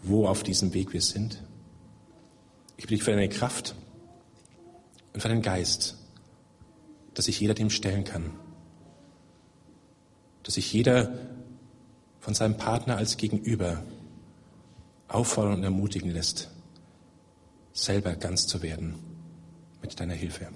wo 0.04 0.28
auf 0.28 0.44
diesem 0.44 0.74
Weg 0.74 0.94
wir 0.94 1.02
sind. 1.02 1.42
Ich 2.76 2.84
bitte 2.84 2.96
dich 2.96 3.04
für 3.04 3.12
deine 3.12 3.30
Kraft 3.30 3.76
und 5.14 5.22
für 5.22 5.30
deinen 5.30 5.42
Geist, 5.42 5.96
dass 7.14 7.26
sich 7.26 7.40
jeder 7.40 7.54
dem 7.54 7.70
stellen 7.70 8.04
kann. 8.04 8.32
Dass 10.48 10.54
sich 10.54 10.72
jeder 10.72 11.12
von 12.22 12.34
seinem 12.34 12.56
Partner 12.56 12.96
als 12.96 13.18
Gegenüber 13.18 13.84
auffordern 15.10 15.56
und 15.56 15.64
ermutigen 15.66 16.10
lässt, 16.10 16.50
selber 17.74 18.16
ganz 18.16 18.48
zu 18.48 18.62
werden 18.62 18.96
mit 19.82 20.00
deiner 20.00 20.14
Hilfe. 20.14 20.48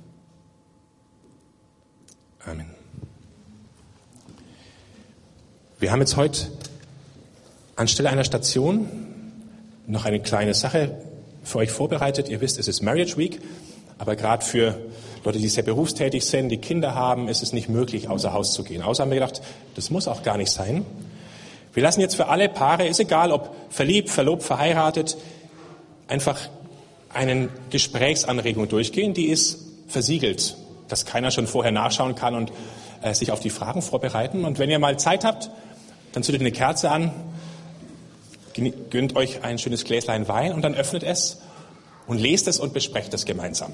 Amen. 2.46 2.68
Wir 5.78 5.92
haben 5.92 6.00
jetzt 6.00 6.16
heute 6.16 6.50
anstelle 7.76 8.12
einer 8.12 8.24
Station 8.24 8.88
noch 9.88 10.06
eine 10.06 10.22
kleine 10.22 10.54
Sache 10.54 11.04
für 11.44 11.58
euch 11.58 11.72
vorbereitet. 11.72 12.30
Ihr 12.30 12.40
wisst, 12.40 12.58
es 12.60 12.70
ist 12.70 12.82
Marriage 12.82 13.18
Week, 13.18 13.42
aber 13.98 14.16
gerade 14.16 14.46
für 14.46 14.80
Leute, 15.24 15.40
die 15.40 15.50
sehr 15.50 15.64
berufstätig 15.64 16.26
sind, 16.26 16.50
die 16.50 16.58
Kinder 16.58 16.96
haben, 16.96 17.28
ist 17.28 17.44
es 17.44 17.54
nicht 17.54 17.70
möglich, 17.70 18.10
außer 18.10 18.34
Haus 18.34 18.54
zu 18.54 18.64
gehen. 18.64 18.82
Außer 18.82 19.04
haben 19.04 19.12
wir 19.12 19.20
gedacht, 19.20 19.42
das 19.76 19.92
muss 19.92 20.08
auch 20.08 20.24
gar 20.24 20.38
nicht 20.38 20.52
sein. 20.52 20.86
Wir 21.74 21.84
lassen 21.84 22.02
jetzt 22.02 22.16
für 22.16 22.28
alle 22.28 22.50
Paare, 22.50 22.88
ist 22.88 23.00
egal, 23.00 23.32
ob 23.32 23.56
verliebt, 23.70 24.10
verlobt, 24.10 24.44
verheiratet, 24.44 25.18
einfach 26.08 26.40
eine 27.10 27.50
Gesprächsanregung 27.70 28.68
durchgehen, 28.68 29.14
die 29.14 29.28
ist 29.28 29.60
versiegelt, 29.88 30.58
dass 30.88 31.06
keiner 31.06 31.32
schon 31.32 31.48
vorher 31.48 31.72
nachschauen 31.72 32.16
kann 32.16 32.36
und 32.36 32.52
äh, 33.02 33.14
sich 33.14 33.32
auf 33.32 33.40
die 33.40 33.50
Fragen 33.50 33.82
vorbereiten. 33.82 34.44
Und 34.44 34.60
wenn 34.60 34.70
ihr 34.70 34.80
mal 34.80 34.98
Zeit 34.98 35.24
habt, 35.24 35.50
dann 36.14 36.24
zündet 36.24 36.42
eine 36.42 36.52
Kerze 36.52 36.90
an, 36.90 37.12
gönnt 38.90 39.16
euch 39.16 39.44
ein 39.44 39.58
schönes 39.58 39.86
Gläslein 39.86 40.28
Wein 40.28 40.54
und 40.54 40.62
dann 40.64 40.76
öffnet 40.76 41.04
es 41.04 41.42
und 42.08 42.20
lest 42.20 42.48
es 42.48 42.60
und 42.60 42.74
besprecht 42.74 43.14
es 43.14 43.26
gemeinsam. 43.26 43.74